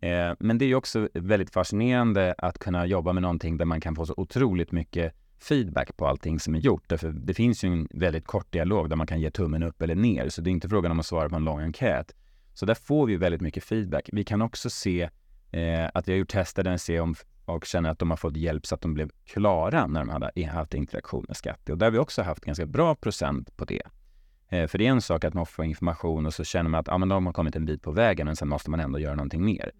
Eh, 0.00 0.34
men 0.38 0.58
det 0.58 0.64
är 0.64 0.74
också 0.74 1.08
väldigt 1.14 1.52
fascinerande 1.52 2.34
att 2.38 2.58
kunna 2.58 2.86
jobba 2.86 3.12
med 3.12 3.22
någonting 3.22 3.56
där 3.56 3.64
man 3.64 3.80
kan 3.80 3.94
få 3.94 4.06
så 4.06 4.14
otroligt 4.16 4.72
mycket 4.72 5.14
feedback 5.38 5.96
på 5.96 6.06
allting 6.06 6.40
som 6.40 6.54
är 6.54 6.58
gjort. 6.58 6.88
Därför 6.88 7.08
det 7.08 7.34
finns 7.34 7.64
ju 7.64 7.68
en 7.68 7.88
väldigt 7.90 8.26
kort 8.26 8.52
dialog 8.52 8.88
där 8.90 8.96
man 8.96 9.06
kan 9.06 9.20
ge 9.20 9.30
tummen 9.30 9.62
upp 9.62 9.82
eller 9.82 9.94
ner. 9.94 10.28
Så 10.28 10.40
det 10.40 10.50
är 10.50 10.52
inte 10.52 10.68
frågan 10.68 10.92
om 10.92 11.00
att 11.00 11.06
svara 11.06 11.28
på 11.28 11.36
en 11.36 11.44
lång 11.44 11.60
enkät. 11.60 12.14
Så 12.54 12.66
där 12.66 12.74
får 12.74 13.06
vi 13.06 13.16
väldigt 13.16 13.40
mycket 13.40 13.64
feedback. 13.64 14.08
Vi 14.12 14.24
kan 14.24 14.42
också 14.42 14.70
se 14.70 15.10
eh, 15.50 15.90
att 15.94 16.08
vi 16.08 16.12
har 16.12 16.18
gjort 16.18 16.32
tester 16.32 16.64
där 16.64 16.72
vi 16.72 16.78
ser 16.78 17.00
om 17.00 17.14
och 17.44 17.64
känner 17.64 17.90
att 17.90 17.98
de 17.98 18.10
har 18.10 18.16
fått 18.16 18.36
hjälp 18.36 18.66
så 18.66 18.74
att 18.74 18.80
de 18.80 18.94
blev 18.94 19.10
klara 19.24 19.86
när 19.86 20.00
de 20.00 20.08
hade 20.08 20.46
haft 20.46 20.74
interaktion 20.74 21.24
med 21.28 21.36
skatt. 21.36 21.68
Och 21.68 21.78
där 21.78 21.86
har 21.86 21.90
vi 21.90 21.98
också 21.98 22.22
haft 22.22 22.44
ganska 22.44 22.66
bra 22.66 22.94
procent 22.94 23.56
på 23.56 23.64
det. 23.64 23.82
Eh, 24.48 24.66
för 24.66 24.78
det 24.78 24.86
är 24.86 24.90
en 24.90 25.02
sak 25.02 25.24
att 25.24 25.34
man 25.34 25.46
får 25.46 25.64
information 25.64 26.26
och 26.26 26.34
så 26.34 26.44
känner 26.44 26.70
man 26.70 26.80
att 26.80 26.86
ja, 26.86 26.98
men 26.98 27.08
de 27.08 27.26
har 27.26 27.32
kommit 27.32 27.56
en 27.56 27.64
bit 27.64 27.82
på 27.82 27.90
vägen 27.90 28.26
men 28.26 28.36
sen 28.36 28.48
måste 28.48 28.70
man 28.70 28.80
ändå 28.80 28.98
göra 28.98 29.14
någonting 29.14 29.44
mer. 29.44 29.72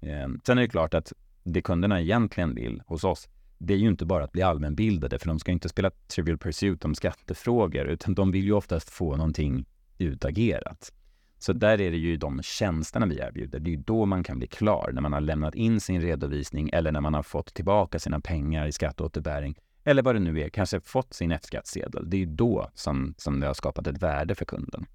Eh, 0.00 0.28
sen 0.46 0.58
är 0.58 0.62
det 0.62 0.68
klart 0.68 0.94
att 0.94 1.12
det 1.44 1.62
kunderna 1.62 2.00
egentligen 2.00 2.54
vill 2.54 2.82
hos 2.86 3.04
oss 3.04 3.28
det 3.62 3.74
är 3.74 3.78
ju 3.78 3.88
inte 3.88 4.06
bara 4.06 4.24
att 4.24 4.32
bli 4.32 4.42
allmänbildade, 4.42 5.18
för 5.18 5.26
de 5.26 5.38
ska 5.38 5.52
inte 5.52 5.68
spela 5.68 5.90
Trivial 5.90 6.38
Pursuit 6.38 6.84
om 6.84 6.94
skattefrågor, 6.94 7.86
utan 7.86 8.14
de 8.14 8.32
vill 8.32 8.44
ju 8.44 8.52
oftast 8.52 8.90
få 8.90 9.16
någonting 9.16 9.66
utagerat. 9.98 10.92
Så 11.40 11.52
där 11.52 11.80
är 11.80 11.90
det 11.90 11.96
ju 11.96 12.16
de 12.16 12.42
tjänsterna 12.42 13.06
vi 13.06 13.18
erbjuder. 13.18 13.60
Det 13.60 13.70
är 13.70 13.72
ju 13.72 13.82
då 13.86 14.06
man 14.06 14.22
kan 14.22 14.38
bli 14.38 14.46
klar, 14.46 14.90
när 14.92 15.02
man 15.02 15.12
har 15.12 15.20
lämnat 15.20 15.54
in 15.54 15.80
sin 15.80 16.00
redovisning 16.00 16.70
eller 16.72 16.92
när 16.92 17.00
man 17.00 17.14
har 17.14 17.22
fått 17.22 17.54
tillbaka 17.54 17.98
sina 17.98 18.20
pengar 18.20 18.66
i 18.66 18.72
skatteåterbäring 18.72 19.58
eller 19.84 20.02
vad 20.02 20.14
det 20.14 20.18
nu 20.18 20.40
är, 20.40 20.48
kanske 20.48 20.80
fått 20.80 21.14
sin 21.14 21.32
F-skattsedel. 21.32 22.10
Det 22.10 22.16
är 22.16 22.18
ju 22.18 22.26
då 22.26 22.70
som, 22.74 23.14
som 23.18 23.40
det 23.40 23.46
har 23.46 23.54
skapat 23.54 23.86
ett 23.86 24.02
värde 24.02 24.34
för 24.34 24.44
kunden. 24.44 24.86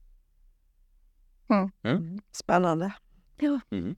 Mm. 1.49 1.71
Mm. 1.83 2.19
Spännande. 2.31 2.93
Ja. 3.39 3.59
Mm. 3.71 3.95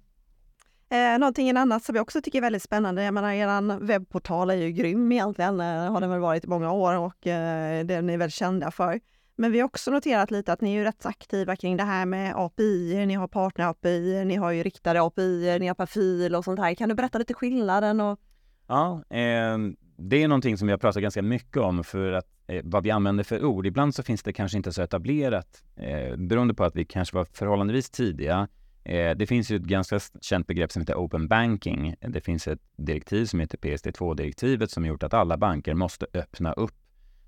Eh, 0.89 1.19
någonting 1.19 1.57
annat 1.57 1.83
som 1.83 1.95
jag 1.95 2.03
också 2.03 2.21
tycker 2.21 2.39
är 2.39 2.41
väldigt 2.41 2.63
spännande, 2.63 3.03
jag 3.03 3.13
menar 3.13 3.31
er 3.31 3.79
webbportal 3.79 4.49
är 4.49 4.55
ju 4.55 4.71
grym 4.71 5.11
egentligen, 5.11 5.59
eh, 5.59 5.91
har 5.91 6.01
den 6.01 6.09
väl 6.09 6.19
varit 6.19 6.45
i 6.45 6.47
många 6.47 6.71
år 6.71 6.97
och 6.97 7.27
eh, 7.27 7.85
den 7.85 8.09
är 8.09 8.17
väl 8.17 8.31
kända 8.31 8.71
för. 8.71 8.99
Men 9.39 9.51
vi 9.51 9.59
har 9.59 9.65
också 9.65 9.91
noterat 9.91 10.31
lite 10.31 10.53
att 10.53 10.61
ni 10.61 10.75
är 10.75 10.83
rätt 10.83 11.05
aktiva 11.05 11.55
kring 11.55 11.77
det 11.77 11.83
här 11.83 12.05
med 12.05 12.33
API, 12.35 13.05
ni 13.05 13.13
har 13.13 13.27
partner-API, 13.27 14.25
ni 14.25 14.35
har 14.35 14.51
ju 14.51 14.63
riktade 14.63 15.01
API, 15.01 15.57
ni 15.59 15.67
har 15.67 15.75
profil 15.75 16.35
och 16.35 16.43
sånt 16.43 16.59
här. 16.59 16.75
Kan 16.75 16.89
du 16.89 16.95
berätta 16.95 17.17
lite 17.17 17.33
skillnaden? 17.33 18.01
Och... 18.01 18.19
Ja, 18.67 19.03
eh, 19.09 19.57
det 19.97 20.23
är 20.23 20.27
någonting 20.27 20.57
som 20.57 20.67
vi 20.67 20.71
har 20.71 20.77
pratat 20.77 21.01
ganska 21.01 21.21
mycket 21.21 21.57
om 21.57 21.83
för 21.83 22.11
att 22.11 22.27
eh, 22.47 22.61
vad 22.63 22.83
vi 22.83 22.91
använder 22.91 23.23
för 23.23 23.45
ord. 23.45 23.65
Ibland 23.65 23.95
så 23.95 24.03
finns 24.03 24.23
det 24.23 24.33
kanske 24.33 24.57
inte 24.57 24.73
så 24.73 24.81
etablerat 24.81 25.63
eh, 25.75 26.17
beroende 26.17 26.53
på 26.53 26.63
att 26.63 26.75
vi 26.75 26.85
kanske 26.85 27.15
var 27.15 27.25
förhållandevis 27.25 27.89
tidiga 27.89 28.47
Eh, 28.87 29.15
det 29.15 29.27
finns 29.27 29.51
ju 29.51 29.55
ett 29.55 29.61
ganska 29.61 29.99
känt 30.21 30.47
begrepp 30.47 30.71
som 30.71 30.81
heter 30.81 30.95
Open 30.95 31.27
Banking. 31.27 31.95
Det 31.99 32.21
finns 32.21 32.47
ett 32.47 32.61
direktiv 32.75 33.25
som 33.25 33.39
heter 33.39 33.57
PSD2-direktivet 33.57 34.71
som 34.71 34.85
gjort 34.85 35.03
att 35.03 35.13
alla 35.13 35.37
banker 35.37 35.73
måste 35.73 36.05
öppna 36.13 36.53
upp 36.53 36.75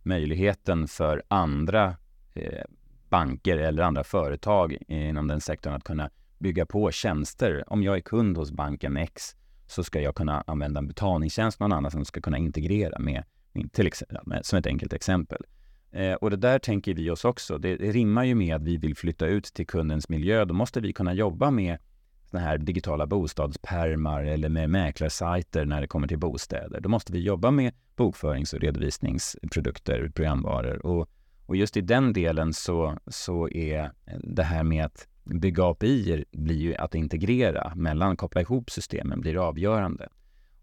möjligheten 0.09 0.87
för 0.87 1.23
andra 1.27 1.95
eh, 2.33 2.63
banker 3.09 3.57
eller 3.57 3.83
andra 3.83 4.03
företag 4.03 4.77
inom 4.87 5.27
den 5.27 5.41
sektorn 5.41 5.73
att 5.73 5.83
kunna 5.83 6.09
bygga 6.39 6.65
på 6.65 6.91
tjänster. 6.91 7.63
Om 7.67 7.83
jag 7.83 7.95
är 7.95 8.01
kund 8.01 8.37
hos 8.37 8.51
banken 8.51 8.97
X 8.97 9.35
så 9.67 9.83
ska 9.83 10.01
jag 10.01 10.15
kunna 10.15 10.43
använda 10.47 10.77
en 10.77 10.87
betalningstjänst 10.87 11.59
någon 11.59 11.71
annan 11.71 11.91
som 11.91 12.05
ska 12.05 12.21
kunna 12.21 12.37
integrera 12.37 12.99
med, 12.99 13.23
till 13.71 13.87
exempel, 13.87 14.43
som 14.43 14.59
ett 14.59 14.67
enkelt 14.67 14.93
exempel. 14.93 15.45
Eh, 15.91 16.13
och 16.13 16.29
det 16.29 16.37
där 16.37 16.59
tänker 16.59 16.93
vi 16.93 17.09
oss 17.09 17.25
också. 17.25 17.57
Det, 17.57 17.77
det 17.77 17.91
rimmar 17.91 18.23
ju 18.23 18.35
med 18.35 18.55
att 18.55 18.63
vi 18.63 18.77
vill 18.77 18.95
flytta 18.95 19.25
ut 19.25 19.45
till 19.45 19.67
kundens 19.67 20.09
miljö. 20.09 20.45
Då 20.45 20.53
måste 20.53 20.81
vi 20.81 20.93
kunna 20.93 21.13
jobba 21.13 21.51
med 21.51 21.77
såna 22.31 22.43
här 22.43 22.57
digitala 22.57 23.07
bostadspermar 23.07 24.23
eller 24.23 24.49
med 24.49 24.69
mäklarsajter 24.69 25.65
när 25.65 25.81
det 25.81 25.87
kommer 25.87 26.07
till 26.07 26.19
bostäder. 26.19 26.79
Då 26.81 26.89
måste 26.89 27.13
vi 27.13 27.19
jobba 27.19 27.51
med 27.51 27.73
bokförings 27.95 28.53
och 28.53 28.59
redovisningsprodukter, 28.59 30.11
programvaror. 30.15 30.85
Och, 30.85 31.09
och 31.45 31.55
just 31.55 31.77
i 31.77 31.81
den 31.81 32.13
delen 32.13 32.53
så, 32.53 32.97
så 33.07 33.49
är 33.49 33.91
det 34.23 34.43
här 34.43 34.63
med 34.63 34.85
att 34.85 35.07
bygga 35.23 35.65
API 35.65 36.25
blir 36.31 36.55
ju 36.55 36.75
att 36.75 36.95
integrera 36.95 37.75
mellan, 37.75 38.17
koppla 38.17 38.41
ihop 38.41 38.71
systemen 38.71 39.21
blir 39.21 39.47
avgörande. 39.47 40.09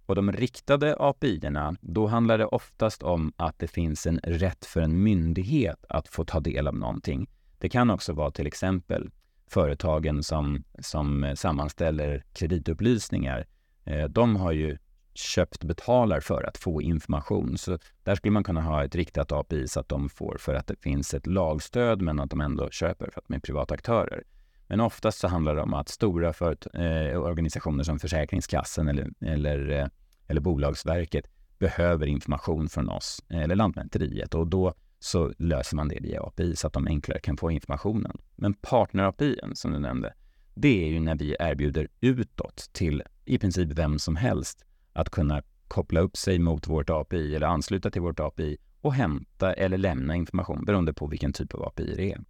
Och 0.07 0.15
de 0.15 0.33
riktade 0.33 0.97
API-erna, 0.99 1.77
då 1.81 2.07
handlar 2.07 2.39
det 2.39 2.47
oftast 2.47 3.03
om 3.03 3.33
att 3.37 3.59
det 3.59 3.69
finns 3.69 4.07
en 4.07 4.19
rätt 4.19 4.65
för 4.65 4.81
en 4.81 5.03
myndighet 5.03 5.85
att 5.89 6.09
få 6.09 6.25
ta 6.25 6.41
del 6.41 6.69
av 6.69 6.75
någonting. 6.75 7.29
Det 7.59 7.69
kan 7.69 7.91
också 7.91 8.13
vara 8.13 8.31
till 8.31 8.47
exempel 8.47 9.11
företagen 9.51 10.23
som, 10.23 10.65
som 10.79 11.33
sammanställer 11.37 12.25
kreditupplysningar. 12.33 13.47
Eh, 13.85 14.05
de 14.05 14.37
har 14.37 14.53
ju 14.53 14.79
köpt 15.15 15.65
betalar 15.65 16.21
för 16.21 16.43
att 16.43 16.59
få 16.59 16.83
information. 16.83 17.59
Så 17.59 17.79
där 18.05 18.15
skulle 18.15 18.33
man 18.33 18.45
kunna 18.45 18.61
ha 18.61 18.85
ett 18.85 18.95
riktat 18.95 19.33
API 19.33 19.69
så 19.69 19.81
att 19.81 19.89
de 19.89 20.09
får 20.09 20.37
för 20.39 20.55
att 20.55 20.67
det 20.67 20.77
finns 20.81 21.15
ett 21.15 21.27
lagstöd 21.27 22.03
men 22.03 22.21
att 22.21 22.31
de 22.31 22.41
ändå 22.41 22.71
köper 22.71 23.11
för 23.11 23.21
att 23.21 23.29
de 23.29 23.35
är 23.35 23.41
privata 23.41 23.75
aktörer. 23.75 24.23
Men 24.67 24.81
oftast 24.81 25.19
så 25.19 25.29
handlar 25.29 25.55
det 25.55 25.63
om 25.63 25.75
att 25.75 25.89
stora 25.89 26.29
eh, 26.29 27.21
organisationer 27.21 27.85
som 27.85 27.99
Försäkringskassan 27.99 28.89
eller, 28.89 29.11
eller, 29.21 29.71
eh, 29.71 29.87
eller 30.27 30.41
Bolagsverket 30.41 31.25
behöver 31.59 32.07
information 32.07 32.69
från 32.69 32.89
oss 32.89 33.25
eh, 33.29 33.43
eller 33.43 33.55
Lantmäteriet 33.55 34.35
och 34.35 34.47
då 34.47 34.75
så 34.99 35.33
löser 35.39 35.77
man 35.77 35.89
det 35.89 35.99
via 36.01 36.23
API 36.23 36.57
så 36.57 36.67
att 36.67 36.73
de 36.73 36.87
enklare 36.87 37.21
kan 37.21 37.37
få 37.37 37.51
informationen. 37.51 38.19
Men 38.37 38.55
partner-API 38.55 39.55
som 39.55 39.73
du 39.73 39.79
nämnde, 39.79 40.15
det 40.55 40.85
är 40.85 40.89
ju 40.89 41.01
när 41.01 41.15
vi 41.15 41.37
erbjuder 41.41 41.89
utåt 42.01 42.71
till 42.73 43.03
i 43.25 43.39
princip 43.39 43.69
vem 43.73 43.99
som 43.99 44.17
helst 44.17 44.65
att 44.93 45.11
kunna 45.11 45.43
koppla 45.69 46.01
upp 46.01 46.17
sig 46.17 46.39
mot 46.39 46.69
vårt 46.69 46.91
API 46.91 47.37
eller 47.37 47.47
ansluta 47.47 47.91
till 47.91 48.03
vårt 48.03 48.21
API 48.21 48.57
och 48.81 48.95
hämta 48.95 49.53
eller 49.53 49.79
lämna 49.79 50.15
information 50.15 50.65
beroende 50.65 50.93
på 50.93 51.07
vilken 51.07 51.33
typ 51.33 51.55
av 51.55 51.63
API 51.63 51.95
det 51.97 52.13
är. 52.13 52.21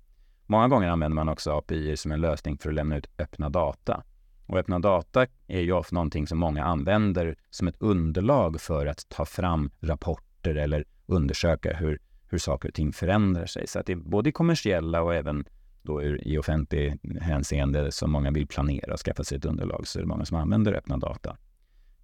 Många 0.47 0.69
gånger 0.69 0.89
använder 0.89 1.15
man 1.15 1.29
också 1.29 1.51
API 1.51 1.97
som 1.97 2.13
en 2.13 2.21
lösning 2.21 2.59
för 2.59 2.69
att 2.69 2.75
lämna 2.75 2.97
ut 2.97 3.07
öppna 3.19 3.49
data. 3.49 4.03
Och 4.47 4.59
öppna 4.59 4.79
data 4.79 5.27
är 5.47 5.61
ju 5.61 5.73
ofta 5.73 5.95
någonting 5.95 6.27
som 6.27 6.39
många 6.39 6.65
använder 6.65 7.37
som 7.51 7.69
ett 7.69 7.77
underlag 7.79 8.61
för 8.61 8.87
att 8.87 9.09
ta 9.09 9.25
fram 9.25 9.71
rapporter 9.81 10.55
eller 10.55 10.85
undersöka 11.07 11.77
hur, 11.77 12.01
hur 12.29 12.39
saker 12.39 12.69
och 12.69 12.75
ting 12.75 12.93
förändrar 12.93 13.47
sig. 13.47 13.67
Så 13.67 13.79
att 13.79 13.87
det 13.87 13.93
är 13.93 13.97
både 13.97 14.33
kommersiella 14.33 15.03
och 15.03 15.15
även 15.15 15.45
då 15.83 16.03
i 16.03 16.39
offentlig 16.39 16.99
hänseende 17.21 17.93
som 17.93 18.11
många 18.11 18.31
vill 18.31 18.47
planera 18.47 18.93
och 18.93 19.01
skaffa 19.01 19.25
sig 19.25 19.39
ett 19.39 19.45
underlag 19.45 19.87
så 19.87 19.99
är 19.99 20.03
det 20.03 20.09
många 20.09 20.25
som 20.25 20.37
använder 20.37 20.73
öppna 20.73 20.97
data. 20.97 21.37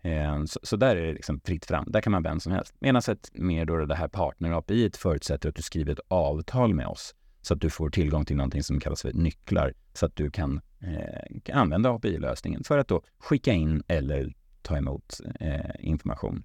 Eh, 0.02 0.44
så, 0.44 0.60
så, 0.62 0.76
där 0.76 0.96
är 0.96 1.06
det 1.06 1.12
liksom 1.12 1.40
fritt 1.40 1.64
fram. 1.64 1.84
Där 1.88 2.00
kan 2.00 2.10
man 2.10 2.22
vem 2.22 2.40
som 2.40 2.52
helst. 2.52 2.74
Medan 2.78 3.02
ett 3.08 3.30
mer 3.32 3.64
då 3.64 3.86
det 3.86 3.94
här 3.94 4.08
partner-API 4.08 4.90
förutsätter 4.96 5.48
att 5.48 5.54
du 5.54 5.62
skriver 5.62 5.92
ett 5.92 6.00
avtal 6.08 6.74
med 6.74 6.86
oss 6.86 7.14
så 7.42 7.54
att 7.54 7.60
du 7.60 7.70
får 7.70 7.90
tillgång 7.90 8.24
till 8.24 8.36
någonting 8.36 8.62
som 8.62 8.80
kallas 8.80 9.02
för 9.02 9.12
nycklar 9.12 9.74
så 9.94 10.06
att 10.06 10.16
du 10.16 10.30
kan, 10.30 10.60
eh, 10.80 11.56
använda 11.58 11.90
API-lösningen 11.90 12.64
för 12.64 12.78
att 12.78 12.88
då 12.88 13.02
skicka 13.18 13.52
in 13.52 13.82
eller 13.88 14.34
ta 14.62 14.76
emot 14.76 15.20
eh, 15.40 15.60
information. 15.78 16.44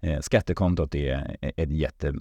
Eh, 0.00 0.20
skattekontot 0.20 0.94
är 0.94 1.36
ett 1.40 1.70
jätte 1.70 2.14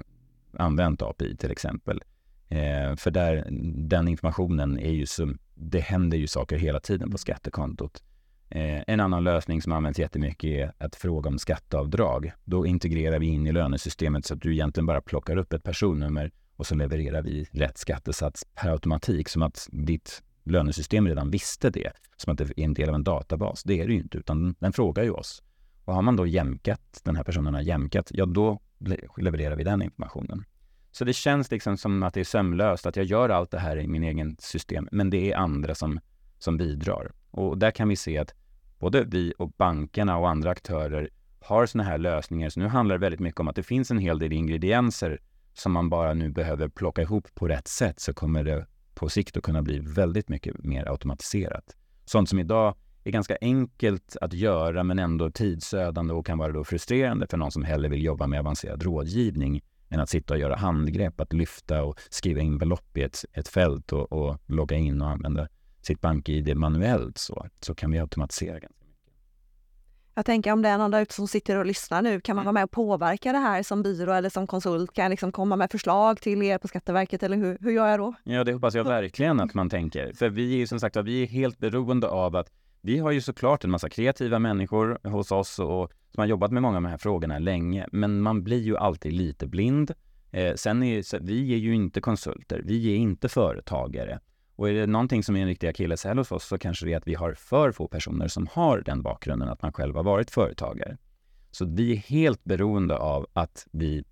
jätteanvänt 0.55 1.01
API 1.01 1.37
till 1.37 1.51
exempel. 1.51 2.01
Eh, 2.49 2.95
för 2.95 3.11
där, 3.11 3.47
den 3.89 4.07
informationen 4.07 4.79
är 4.79 4.91
ju 4.91 5.05
som, 5.05 5.37
det 5.55 5.79
händer 5.79 6.17
ju 6.17 6.27
saker 6.27 6.57
hela 6.57 6.79
tiden 6.79 7.11
på 7.11 7.17
skattekontot. 7.17 8.03
Eh, 8.49 8.83
en 8.87 8.99
annan 8.99 9.23
lösning 9.23 9.61
som 9.61 9.71
används 9.71 9.99
jättemycket 9.99 10.49
är 10.49 10.73
att 10.77 10.95
fråga 10.95 11.29
om 11.29 11.39
skatteavdrag. 11.39 12.31
Då 12.45 12.65
integrerar 12.65 13.19
vi 13.19 13.25
in 13.25 13.47
i 13.47 13.51
lönesystemet 13.51 14.25
så 14.25 14.33
att 14.33 14.41
du 14.41 14.53
egentligen 14.53 14.85
bara 14.85 15.01
plockar 15.01 15.37
upp 15.37 15.53
ett 15.53 15.63
personnummer 15.63 16.31
och 16.57 16.67
så 16.67 16.75
levererar 16.75 17.21
vi 17.21 17.47
rätt 17.51 17.77
skattesats 17.77 18.45
per 18.55 18.69
automatik 18.69 19.29
som 19.29 19.41
att 19.41 19.67
ditt 19.71 20.23
lönesystem 20.43 21.07
redan 21.07 21.31
visste 21.31 21.69
det. 21.69 21.91
Som 22.17 22.31
att 22.31 22.37
det 22.37 22.43
är 22.43 22.63
en 22.63 22.73
del 22.73 22.89
av 22.89 22.95
en 22.95 23.03
databas. 23.03 23.63
Det 23.63 23.81
är 23.81 23.87
det 23.87 23.93
ju 23.93 23.99
inte, 23.99 24.17
utan 24.17 24.55
den 24.59 24.73
frågar 24.73 25.03
ju 25.03 25.11
oss. 25.11 25.43
Och 25.85 25.93
har 25.93 26.01
man 26.01 26.15
då 26.15 26.27
jämkat, 26.27 27.01
den 27.03 27.15
här 27.15 27.23
personen 27.23 27.53
har 27.53 27.61
jämkat, 27.61 28.11
ja 28.13 28.25
då 28.25 28.59
levererar 29.17 29.55
vi 29.55 29.63
den 29.63 29.81
informationen. 29.81 30.45
Så 30.91 31.05
det 31.05 31.13
känns 31.13 31.51
liksom 31.51 31.77
som 31.77 32.03
att 32.03 32.13
det 32.13 32.19
är 32.19 32.23
sömlöst, 32.23 32.85
att 32.85 32.95
jag 32.95 33.05
gör 33.05 33.29
allt 33.29 33.51
det 33.51 33.59
här 33.59 33.77
i 33.77 33.87
min 33.87 34.03
egen 34.03 34.37
system, 34.39 34.87
men 34.91 35.09
det 35.09 35.31
är 35.31 35.37
andra 35.37 35.75
som, 35.75 35.99
som 36.39 36.57
bidrar. 36.57 37.11
Och 37.31 37.57
där 37.57 37.71
kan 37.71 37.89
vi 37.89 37.95
se 37.95 38.17
att 38.17 38.33
både 38.79 39.03
vi 39.03 39.33
och 39.37 39.49
bankerna 39.49 40.17
och 40.17 40.29
andra 40.29 40.51
aktörer 40.51 41.09
har 41.39 41.65
sådana 41.65 41.89
här 41.89 41.97
lösningar. 41.97 42.49
Så 42.49 42.59
nu 42.59 42.67
handlar 42.67 42.95
det 42.95 43.01
väldigt 43.01 43.19
mycket 43.19 43.39
om 43.39 43.47
att 43.47 43.55
det 43.55 43.63
finns 43.63 43.91
en 43.91 43.97
hel 43.97 44.19
del 44.19 44.33
ingredienser 44.33 45.19
som 45.53 45.71
man 45.71 45.89
bara 45.89 46.13
nu 46.13 46.29
behöver 46.29 46.67
plocka 46.67 47.01
ihop 47.01 47.27
på 47.35 47.47
rätt 47.47 47.67
sätt 47.67 47.99
så 47.99 48.13
kommer 48.13 48.43
det 48.43 48.67
på 48.93 49.09
sikt 49.09 49.37
att 49.37 49.43
kunna 49.43 49.61
bli 49.61 49.79
väldigt 49.79 50.29
mycket 50.29 50.63
mer 50.63 50.89
automatiserat. 50.89 51.75
Sånt 52.05 52.29
som 52.29 52.39
idag 52.39 52.75
är 53.09 53.11
ganska 53.11 53.37
enkelt 53.41 54.17
att 54.21 54.33
göra 54.33 54.83
men 54.83 54.99
ändå 54.99 55.31
tidsödande 55.31 56.13
och 56.13 56.25
kan 56.25 56.37
vara 56.37 56.51
då 56.51 56.63
frustrerande 56.63 57.27
för 57.27 57.37
någon 57.37 57.51
som 57.51 57.63
hellre 57.63 57.89
vill 57.89 58.03
jobba 58.03 58.27
med 58.27 58.39
avancerad 58.39 58.83
rådgivning 58.83 59.61
än 59.89 59.99
att 59.99 60.09
sitta 60.09 60.33
och 60.33 60.39
göra 60.39 60.55
handgrepp, 60.55 61.21
att 61.21 61.33
lyfta 61.33 61.83
och 61.83 61.99
skriva 62.09 62.41
in 62.41 62.57
belopp 62.57 62.97
i 62.97 63.01
ett, 63.03 63.25
ett 63.33 63.47
fält 63.47 63.93
och, 63.93 64.11
och 64.11 64.37
logga 64.45 64.77
in 64.77 65.01
och 65.01 65.09
använda 65.09 65.47
sitt 65.81 66.01
bank-id 66.01 66.57
manuellt 66.57 67.17
så, 67.17 67.47
så 67.59 67.75
kan 67.75 67.91
vi 67.91 67.99
automatisera 67.99 68.59
ganska 68.59 68.67
mycket. 68.67 68.85
Jag 70.17 70.25
tänker 70.25 70.51
om 70.51 70.61
det 70.61 70.69
är 70.69 70.77
någon 70.77 70.91
där 70.91 71.01
ute 71.01 71.13
som 71.13 71.27
sitter 71.27 71.57
och 71.57 71.65
lyssnar 71.65 72.01
nu, 72.01 72.21
kan 72.21 72.35
man 72.35 72.43
Mm. 72.43 72.45
vara 72.45 72.53
med 72.53 72.63
och 72.63 72.71
påverka 72.71 73.31
det 73.31 73.37
här 73.37 73.63
som 73.63 73.83
byrå 73.83 74.13
eller 74.13 74.29
som 74.29 74.47
konsult? 74.47 74.93
Kan 74.93 75.03
jag 75.03 75.09
liksom 75.09 75.31
komma 75.31 75.55
med 75.55 75.71
förslag 75.71 76.21
till 76.21 76.43
er 76.43 76.57
på 76.57 76.67
Skatteverket 76.67 77.23
eller 77.23 77.37
hur, 77.37 77.57
hur 77.61 77.71
gör 77.71 77.87
jag 77.87 77.99
då? 77.99 78.13
Ja, 78.23 78.43
det 78.43 78.53
hoppas 78.53 78.75
jag 78.75 78.83
verkligen 78.83 79.39
att 79.39 79.53
man 79.53 79.69
tänker. 79.69 80.13
För 80.13 80.29
vi 80.29 80.61
är 80.61 80.65
som 80.65 80.79
sagt 80.79 80.97
vi 80.97 81.23
är 81.23 81.27
helt 81.27 81.59
beroende 81.59 82.07
av 82.07 82.35
att 82.35 82.51
vi 82.85 82.99
har 82.99 83.11
ju 83.11 83.21
såklart 83.21 83.63
en 83.63 83.71
massa 83.71 83.89
kreativa 83.89 84.39
människor 84.39 84.99
hos 85.03 85.31
oss 85.31 85.59
och 85.59 85.91
som 86.11 86.21
har 86.21 86.25
jobbat 86.25 86.51
med 86.51 86.61
många 86.61 86.77
av 86.77 86.83
de 86.83 86.89
här 86.89 86.97
frågorna 86.97 87.39
länge. 87.39 87.87
Men 87.91 88.21
man 88.21 88.43
blir 88.43 88.61
ju 88.61 88.77
alltid 88.77 89.13
lite 89.13 89.47
blind. 89.47 89.91
Eh, 90.31 90.55
sen 90.55 90.83
är 90.83 91.01
så, 91.01 91.17
vi 91.21 91.53
är 91.53 91.57
ju 91.57 91.75
inte 91.75 92.01
konsulter, 92.01 92.61
vi 92.65 92.91
är 92.91 92.95
inte 92.95 93.29
företagare. 93.29 94.19
Och 94.55 94.69
är 94.69 94.73
det 94.73 94.87
någonting 94.87 95.23
som 95.23 95.35
är 95.35 95.41
en 95.41 95.47
riktig 95.47 95.67
akilleshäl 95.67 96.17
hos 96.17 96.31
oss 96.31 96.45
så 96.45 96.57
kanske 96.57 96.85
det 96.85 96.93
är 96.93 96.97
att 96.97 97.07
vi 97.07 97.13
har 97.13 97.33
för 97.33 97.71
få 97.71 97.87
personer 97.87 98.27
som 98.27 98.47
har 98.51 98.81
den 98.85 99.01
bakgrunden 99.01 99.49
att 99.49 99.61
man 99.61 99.73
själv 99.73 99.95
har 99.95 100.03
varit 100.03 100.31
företagare. 100.31 100.97
Så 101.51 101.65
vi 101.65 101.91
är 101.91 101.97
helt 101.97 102.43
beroende 102.43 102.97
av 102.97 103.27
att 103.33 103.67
vi 103.71 104.03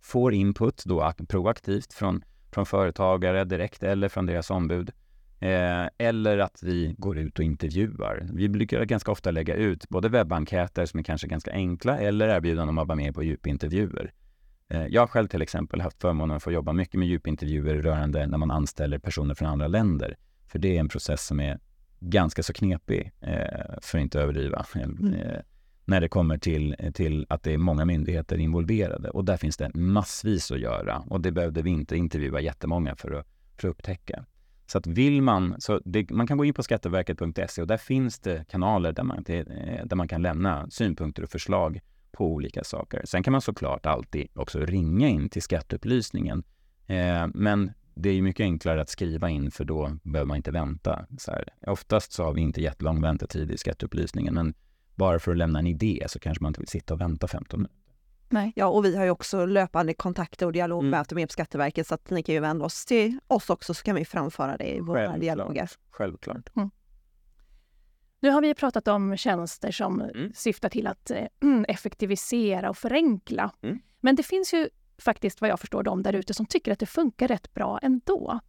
får 0.00 0.34
input 0.34 0.82
då 0.84 1.12
proaktivt 1.28 1.92
från 1.92 2.24
från 2.52 2.66
företagare 2.66 3.44
direkt 3.44 3.82
eller 3.82 4.08
från 4.08 4.26
deras 4.26 4.50
ombud. 4.50 4.90
Eh, 5.40 5.88
eller 5.98 6.38
att 6.38 6.62
vi 6.62 6.94
går 6.98 7.18
ut 7.18 7.38
och 7.38 7.44
intervjuar. 7.44 8.28
Vi 8.32 8.48
brukar 8.48 8.84
ganska 8.84 9.12
ofta 9.12 9.30
lägga 9.30 9.54
ut 9.54 9.88
både 9.88 10.08
webbenkäter 10.08 10.86
som 10.86 11.00
är 11.00 11.04
kanske 11.04 11.26
ganska 11.26 11.52
enkla 11.52 11.98
eller 11.98 12.28
erbjudanden 12.28 12.68
om 12.68 12.78
att 12.78 12.88
vara 12.88 12.96
med 12.96 13.14
på 13.14 13.22
djupintervjuer. 13.22 14.12
Eh, 14.68 14.86
jag 14.86 15.02
har 15.02 15.06
själv 15.06 15.28
till 15.28 15.42
exempel 15.42 15.80
haft 15.80 16.00
förmånen 16.00 16.36
att 16.36 16.42
få 16.42 16.52
jobba 16.52 16.72
mycket 16.72 16.94
med 16.94 17.08
djupintervjuer 17.08 17.74
rörande 17.74 18.26
när 18.26 18.38
man 18.38 18.50
anställer 18.50 18.98
personer 18.98 19.34
från 19.34 19.48
andra 19.48 19.68
länder. 19.68 20.16
För 20.48 20.58
det 20.58 20.76
är 20.76 20.80
en 20.80 20.88
process 20.88 21.26
som 21.26 21.40
är 21.40 21.58
ganska 22.00 22.42
så 22.42 22.52
knepig, 22.52 23.12
eh, 23.20 23.78
för 23.82 23.98
att 23.98 24.02
inte 24.02 24.20
överdriva. 24.20 24.66
Eh, 24.76 25.40
när 25.88 26.00
det 26.00 26.08
kommer 26.08 26.38
till, 26.38 26.76
till 26.94 27.26
att 27.28 27.42
det 27.42 27.52
är 27.52 27.58
många 27.58 27.84
myndigheter 27.84 28.38
involverade. 28.38 29.10
Och 29.10 29.24
där 29.24 29.36
finns 29.36 29.56
det 29.56 29.74
massvis 29.74 30.50
att 30.50 30.60
göra. 30.60 30.98
Och 31.06 31.20
det 31.20 31.32
behövde 31.32 31.62
vi 31.62 31.70
inte 31.70 31.96
intervjua 31.96 32.40
jättemånga 32.40 32.96
för 32.96 33.12
att, 33.12 33.26
för 33.56 33.68
att 33.68 33.72
upptäcka. 33.72 34.24
Så 34.66 34.78
att 34.78 34.86
vill 34.86 35.22
man, 35.22 35.60
så 35.60 35.80
det, 35.84 36.10
man 36.10 36.26
kan 36.26 36.38
gå 36.38 36.44
in 36.44 36.54
på 36.54 36.62
skatteverket.se 36.62 37.62
och 37.62 37.68
där 37.68 37.76
finns 37.76 38.18
det 38.18 38.44
kanaler 38.48 38.92
där 38.92 39.02
man, 39.02 39.24
eh, 39.26 39.84
där 39.84 39.96
man 39.96 40.08
kan 40.08 40.22
lämna 40.22 40.70
synpunkter 40.70 41.22
och 41.22 41.30
förslag 41.30 41.80
på 42.12 42.32
olika 42.32 42.64
saker. 42.64 43.02
Sen 43.04 43.22
kan 43.22 43.32
man 43.32 43.40
såklart 43.40 43.86
alltid 43.86 44.28
också 44.34 44.58
ringa 44.60 45.08
in 45.08 45.28
till 45.28 45.42
skatteupplysningen. 45.42 46.42
Eh, 46.86 47.26
men 47.34 47.72
det 47.94 48.08
är 48.08 48.14
ju 48.14 48.22
mycket 48.22 48.44
enklare 48.44 48.82
att 48.82 48.88
skriva 48.88 49.30
in 49.30 49.50
för 49.50 49.64
då 49.64 49.98
behöver 50.02 50.28
man 50.28 50.36
inte 50.36 50.50
vänta. 50.50 51.06
Så 51.18 51.30
här. 51.30 51.44
Oftast 51.66 52.12
så 52.12 52.24
har 52.24 52.32
vi 52.32 52.40
inte 52.40 52.60
jättelång 52.60 53.02
väntetid 53.02 53.50
i 53.50 53.58
skatteupplysningen 53.58 54.34
men 54.34 54.54
bara 54.94 55.18
för 55.18 55.30
att 55.30 55.38
lämna 55.38 55.58
en 55.58 55.66
idé 55.66 56.04
så 56.08 56.18
kanske 56.18 56.42
man 56.42 56.50
inte 56.50 56.60
vill 56.60 56.68
sitta 56.68 56.94
och 56.94 57.00
vänta 57.00 57.28
15 57.28 57.60
minuter. 57.60 57.85
Nej. 58.28 58.52
Ja, 58.56 58.66
och 58.66 58.84
vi 58.84 58.96
har 58.96 59.04
ju 59.04 59.10
också 59.10 59.46
löpande 59.46 59.94
kontakter 59.94 60.46
och 60.46 60.52
dialogmöten 60.52 61.16
med 61.16 61.30
Skatteverket 61.30 61.86
så 61.86 61.94
att 61.94 62.10
ni 62.10 62.22
kan 62.22 62.34
ju 62.34 62.40
vända 62.40 62.64
oss 62.64 62.84
till 62.86 63.18
oss 63.26 63.50
också 63.50 63.74
så 63.74 63.82
kan 63.82 63.94
vi 63.96 64.04
framföra 64.04 64.56
det 64.56 64.74
i 64.76 64.80
våra 64.80 64.98
Självklart. 64.98 65.20
dialoger. 65.20 65.70
Självklart. 65.90 66.50
Nu 68.20 68.30
har 68.30 68.40
vi 68.40 68.54
pratat 68.54 68.88
om 68.88 69.16
tjänster 69.16 69.70
som 69.72 70.00
Mm. 70.00 70.32
syftar 70.34 70.68
till 70.68 70.86
att 70.86 71.10
eh, 71.10 71.24
effektivisera 71.68 72.70
och 72.70 72.76
förenkla. 72.76 73.50
Mm. 73.62 73.78
Men 74.00 74.16
det 74.16 74.22
finns 74.22 74.54
ju 74.54 74.68
faktiskt 74.98 75.40
vad 75.40 75.50
jag 75.50 75.60
förstår 75.60 75.82
de 75.82 76.02
där 76.02 76.12
ute 76.12 76.34
som 76.34 76.46
tycker 76.46 76.72
att 76.72 76.78
det 76.78 76.86
funkar 76.86 77.28
rätt 77.28 77.54
bra 77.54 77.78
ändå. 77.82 78.40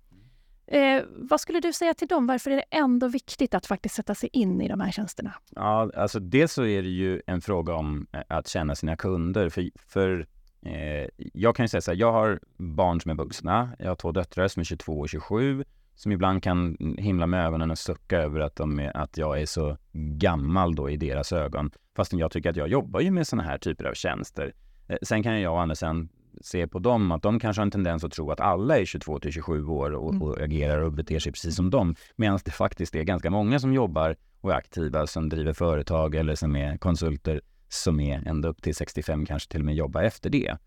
Eh, 0.68 1.04
vad 1.10 1.42
skulle 1.42 1.60
du 1.60 1.74
säga 1.74 1.94
till 1.94 2.08
dem? 2.08 2.28
Varför 2.28 2.52
är 2.52 2.56
det 2.56 2.66
ändå 2.72 3.08
viktigt 3.08 3.54
att 3.54 3.66
faktiskt 3.66 3.96
sätta 3.96 4.16
sig 4.16 4.30
in 4.34 4.62
i 4.62 4.68
de 4.68 4.80
här 4.80 4.92
tjänsterna? 4.92 5.34
Ja, 5.50 5.92
alltså 5.96 6.20
dels 6.20 6.54
så 6.54 6.66
är 6.66 6.82
det 6.82 6.90
ju 6.90 7.22
en 7.28 7.42
fråga 7.42 7.74
om 7.74 8.08
eh, 8.12 8.22
att 8.28 8.48
känna 8.48 8.76
sina 8.76 8.96
kunder. 8.96 9.50
För, 9.50 9.70
för 9.88 10.28
eh, 10.62 11.08
jag 11.34 11.56
kan 11.56 11.64
ju 11.64 11.68
säga 11.68 11.82
så 11.82 11.92
här, 11.92 11.98
jag 11.98 12.12
har 12.12 12.40
barn 12.58 13.02
som 13.02 13.12
är 13.12 13.16
vuxna. 13.16 13.70
Jag 13.80 13.88
har 13.88 13.96
två 13.96 14.12
döttrar 14.12 14.48
som 14.48 14.60
är 14.60 14.64
22 14.64 15.00
och 15.00 15.10
27 15.10 15.64
som 15.98 16.12
ibland 16.12 16.44
kan 16.44 16.78
himla 16.98 17.28
med 17.28 17.46
ögonen 17.46 17.72
och 17.72 17.78
sucka 17.78 18.18
över 18.18 18.40
att, 18.40 18.56
de 18.56 18.80
är, 18.80 18.98
att 18.98 19.18
jag 19.18 19.42
är 19.42 19.46
så 19.46 19.78
gammal 19.94 20.76
då 20.76 20.90
i 20.90 20.98
deras 20.98 21.32
ögon. 21.32 21.72
Fastän 21.96 22.20
jag 22.20 22.32
tycker 22.32 22.50
att 22.50 22.56
jag 22.56 22.68
jobbar 22.68 23.00
ju 23.00 23.12
med 23.12 23.28
sådana 23.28 23.50
här 23.50 23.58
typer 23.58 23.86
av 23.86 23.94
tjänster. 23.94 24.54
Eh, 24.88 24.98
sen 25.02 25.24
kan 25.24 25.42
jag 25.42 25.54
å 25.54 25.58
andra 25.58 25.76
sidan 25.76 26.10
se 26.42 26.68
på 26.68 26.80
dem 26.80 27.12
att 27.12 27.22
de 27.24 27.40
kanske 27.40 27.60
har 27.60 27.66
en 27.66 27.72
tendens 27.72 28.04
att 28.04 28.12
tro 28.12 28.32
att 28.32 28.40
alla 28.40 28.78
är 28.80 28.86
22 28.86 29.20
till 29.20 29.32
27 29.32 29.66
år 29.66 29.92
och, 29.92 30.10
Mm. 30.14 30.22
och 30.22 30.42
agerar 30.42 30.82
och 30.82 30.94
beter 30.94 31.20
sig 31.20 31.32
precis 31.32 31.56
som 31.56 31.70
dem. 31.70 31.96
Medan 32.16 32.40
det 32.46 32.52
faktiskt 32.52 32.96
är 32.96 33.04
ganska 33.04 33.30
många 33.30 33.60
som 33.60 33.74
jobbar 33.74 34.16
och 34.42 34.52
är 34.52 34.56
aktiva 34.56 35.08
som 35.08 35.30
driver 35.30 35.54
företag 35.54 36.16
eller 36.16 36.36
som 36.36 36.56
är 36.56 36.78
konsulter 36.78 37.42
som 37.70 38.00
är 38.00 38.28
ända 38.28 38.50
upp 38.50 38.62
till 38.62 38.76
65, 38.76 39.26
kanske 39.26 39.52
till 39.52 39.62
och 39.62 39.66
med 39.66 39.76
jobbar 39.76 40.04
efter 40.04 40.30
det. 40.30 40.58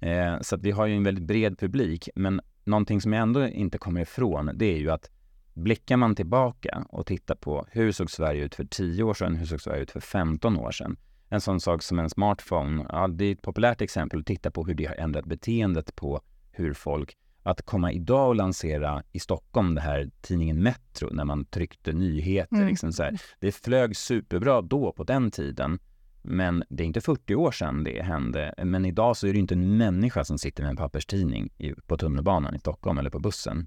Eh, 0.00 0.40
så 0.40 0.54
att 0.54 0.62
vi 0.62 0.70
har 0.70 0.86
ju 0.86 0.96
en 0.96 1.04
väldigt 1.04 1.24
bred 1.24 1.58
publik, 1.58 2.08
men 2.14 2.40
någonting 2.64 3.00
som 3.00 3.12
jag 3.12 3.22
ändå 3.22 3.46
inte 3.46 3.78
kommer 3.78 4.00
ifrån, 4.00 4.50
det 4.54 4.66
är 4.66 4.78
ju 4.78 4.90
att 4.90 5.10
blickar 5.54 5.96
man 5.96 6.14
tillbaka 6.14 6.84
och 6.88 7.06
tittar 7.06 7.34
på 7.34 7.66
hur 7.70 7.92
såg 7.92 8.10
Sverige 8.10 8.44
ut 8.44 8.54
för 8.54 8.64
10 8.64 9.02
år 9.02 9.14
sedan, 9.14 9.36
hur 9.36 9.46
såg 9.46 9.60
Sverige 9.60 9.82
ut 9.82 9.90
för 9.90 10.00
15 10.00 10.56
år 10.58 10.70
sedan? 10.70 10.96
En 11.32 11.40
sån 11.40 11.60
sak 11.60 11.82
som 11.82 11.98
en 11.98 12.10
smartphone, 12.10 12.86
ja, 12.88 13.08
det 13.08 13.24
är 13.24 13.32
ett 13.32 13.42
populärt 13.42 13.80
exempel 13.80 14.20
att 14.20 14.26
titta 14.26 14.50
på 14.50 14.64
hur 14.64 14.74
det 14.74 14.86
har 14.86 14.94
ändrat 14.94 15.24
beteendet 15.24 15.96
på 15.96 16.20
hur 16.50 16.74
folk 16.74 17.16
att 17.42 17.62
komma 17.62 17.92
idag 17.92 18.28
och 18.28 18.36
lansera 18.36 19.02
i 19.12 19.18
Stockholm 19.18 19.74
det 19.74 19.80
här 19.80 20.10
tidningen 20.20 20.62
Metro 20.62 21.08
när 21.12 21.24
man 21.24 21.44
tryckte 21.44 21.92
nyheter. 21.92 22.56
Mm. 22.56 22.68
Liksom 22.68 22.92
så 22.92 23.02
här. 23.02 23.20
Det 23.38 23.52
flög 23.52 23.96
superbra 23.96 24.62
då 24.62 24.92
på 24.92 25.04
den 25.04 25.30
tiden. 25.30 25.78
Men 26.22 26.64
det 26.68 26.82
är 26.82 26.86
inte 26.86 27.00
40 27.00 27.34
år 27.34 27.52
sedan 27.52 27.84
det 27.84 28.02
hände. 28.02 28.54
Men 28.64 28.84
idag 28.84 29.16
så 29.16 29.26
är 29.26 29.32
det 29.32 29.38
inte 29.38 29.54
en 29.54 29.76
människa 29.76 30.24
som 30.24 30.38
sitter 30.38 30.62
med 30.62 30.70
en 30.70 30.76
papperstidning 30.76 31.50
på 31.86 31.96
tunnelbanan 31.96 32.54
i 32.54 32.58
Stockholm 32.58 32.98
eller 32.98 33.10
på 33.10 33.18
bussen. 33.18 33.66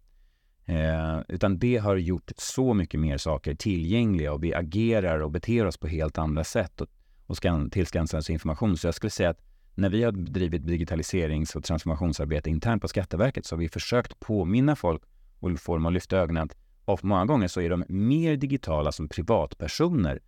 Eh, 0.65 1.19
utan 1.27 1.59
det 1.59 1.77
har 1.77 1.95
gjort 1.95 2.31
så 2.37 2.73
mycket 2.73 2.99
mer 2.99 3.17
saker 3.17 3.55
tillgängliga 3.55 4.33
och 4.33 4.43
vi 4.43 4.53
agerar 4.53 5.19
och 5.19 5.31
beter 5.31 5.65
oss 5.65 5.77
på 5.77 5.87
helt 5.87 6.17
andra 6.17 6.43
sätt 6.43 6.81
och, 6.81 6.87
och 7.27 7.37
skan, 7.37 7.69
tillskansar 7.69 8.17
oss 8.17 8.29
information. 8.29 8.77
Så 8.77 8.87
jag 8.87 8.95
skulle 8.95 9.09
säga 9.09 9.29
att 9.29 9.41
när 9.75 9.89
vi 9.89 10.03
har 10.03 10.11
drivit 10.11 10.67
digitaliserings 10.67 11.55
och 11.55 11.63
transformationsarbete 11.63 12.49
internt 12.49 12.81
på 12.81 12.87
Skatteverket 12.87 13.45
så 13.45 13.55
har 13.55 13.59
vi 13.59 13.69
försökt 13.69 14.19
påminna 14.19 14.75
folk 14.75 15.01
och 15.39 15.59
få 15.59 15.75
dem 15.75 15.85
att 15.85 15.93
lyfta 15.93 16.17
ögonen 16.17 16.43
att 16.43 16.55
och 16.85 17.05
många 17.05 17.25
gånger 17.25 17.47
så 17.47 17.61
är 17.61 17.69
de 17.69 17.83
mer 17.87 18.35
digitala 18.37 18.91
som 18.91 19.07
privatpersoner 19.07 20.19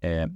eh, 0.00 0.26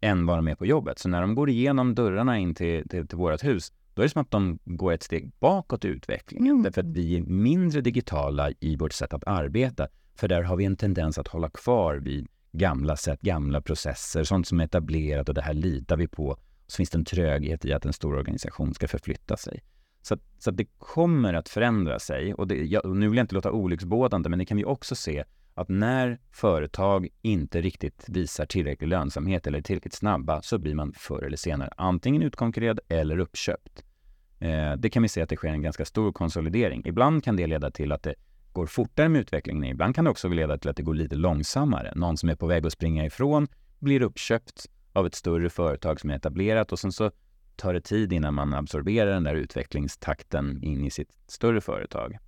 än 0.00 0.26
vad 0.26 0.38
de 0.38 0.48
är 0.48 0.54
på 0.54 0.66
jobbet. 0.66 0.98
Så 0.98 1.08
när 1.08 1.20
de 1.20 1.34
går 1.34 1.50
igenom 1.50 1.94
dörrarna 1.94 2.38
in 2.38 2.54
till, 2.54 2.88
till, 2.88 3.08
till 3.08 3.18
vårt 3.18 3.44
hus, 3.44 3.72
då 3.94 4.02
är 4.02 4.06
det 4.06 4.10
som 4.10 4.22
att 4.22 4.30
de 4.30 4.58
går 4.64 4.92
ett 4.92 5.02
steg 5.02 5.30
bakåt 5.40 5.84
i 5.84 5.88
utvecklingen. 5.88 6.50
Mm. 6.50 6.62
Därför 6.62 6.80
att 6.80 6.86
vi 6.86 7.16
är 7.16 7.20
mindre 7.20 7.80
digitala 7.80 8.50
i 8.60 8.76
vårt 8.76 8.92
sätt 8.92 9.12
att 9.12 9.24
arbeta. 9.26 9.88
För 10.14 10.28
där 10.28 10.42
har 10.42 10.56
vi 10.56 10.64
en 10.64 10.76
tendens 10.76 11.18
att 11.18 11.28
hålla 11.28 11.50
kvar 11.50 11.96
vid 11.96 12.28
gamla 12.52 12.96
sätt, 12.96 13.20
gamla 13.20 13.60
processer, 13.60 14.24
sånt 14.24 14.46
som 14.46 14.60
är 14.60 14.64
etablerat 14.64 15.28
och 15.28 15.34
det 15.34 15.42
här 15.42 15.54
litar 15.54 15.96
vi 15.96 16.08
på. 16.08 16.36
Så 16.66 16.76
finns 16.76 16.90
det 16.90 16.98
en 16.98 17.04
tröghet 17.04 17.64
i 17.64 17.72
att 17.72 17.84
en 17.84 17.92
stor 17.92 18.14
organisation 18.14 18.74
ska 18.74 18.88
förflytta 18.88 19.36
sig. 19.36 19.62
Så, 20.02 20.14
att, 20.14 20.20
så 20.38 20.50
att 20.50 20.56
det 20.56 20.66
kommer 20.78 21.34
att 21.34 21.48
förändra 21.48 21.98
sig. 21.98 22.34
Och, 22.34 22.48
det, 22.48 22.54
jag, 22.54 22.84
och 22.84 22.96
nu 22.96 23.08
vill 23.08 23.16
jag 23.16 23.24
inte 23.24 23.34
låta 23.34 23.52
olycksbådande, 23.52 24.28
men 24.28 24.38
det 24.38 24.44
kan 24.44 24.56
vi 24.56 24.64
också 24.64 24.94
se 24.94 25.24
att 25.54 25.68
när 25.68 26.18
företag 26.30 27.08
inte 27.22 27.60
riktigt 27.60 28.04
visar 28.08 28.46
tillräcklig 28.46 28.88
lönsamhet 28.88 29.46
eller 29.46 29.58
är 29.58 29.62
tillräckligt 29.62 29.94
snabba 29.94 30.42
så 30.42 30.58
blir 30.58 30.74
man 30.74 30.92
förr 30.96 31.24
eller 31.24 31.36
senare 31.36 31.70
antingen 31.76 32.22
utkonkurrerad 32.22 32.80
eller 32.88 33.18
uppköpt. 33.18 33.84
Eh, 34.38 34.72
det 34.72 34.90
kan 34.90 35.02
vi 35.02 35.08
se 35.08 35.22
att 35.22 35.28
det 35.28 35.36
sker 35.36 35.48
en 35.48 35.62
ganska 35.62 35.84
stor 35.84 36.12
konsolidering. 36.12 36.82
Ibland 36.84 37.24
kan 37.24 37.36
det 37.36 37.46
leda 37.46 37.70
till 37.70 37.92
att 37.92 38.02
det 38.02 38.14
går 38.52 38.66
fortare 38.66 39.08
med 39.08 39.20
utvecklingen. 39.20 39.64
Ibland 39.64 39.94
kan 39.94 40.04
det 40.04 40.10
också 40.10 40.28
leda 40.28 40.58
till 40.58 40.70
att 40.70 40.76
det 40.76 40.82
går 40.82 40.94
lite 40.94 41.16
långsammare. 41.16 41.92
Någon 41.96 42.16
som 42.16 42.28
är 42.28 42.34
på 42.34 42.46
väg 42.46 42.66
att 42.66 42.72
springa 42.72 43.06
ifrån 43.06 43.48
blir 43.78 44.02
uppköpt 44.02 44.66
av 44.92 45.06
ett 45.06 45.14
större 45.14 45.50
företag 45.50 46.00
som 46.00 46.10
är 46.10 46.14
etablerat 46.14 46.72
och 46.72 46.78
sen 46.78 46.92
så 46.92 47.10
tar 47.56 47.72
det 47.72 47.80
tid 47.80 48.12
innan 48.12 48.34
man 48.34 48.54
absorberar 48.54 49.10
den 49.10 49.24
där 49.24 49.34
utvecklingstakten 49.34 50.62
in 50.62 50.84
i 50.84 50.90
sitt 50.90 51.10
större 51.26 51.60
företag. 51.60 52.18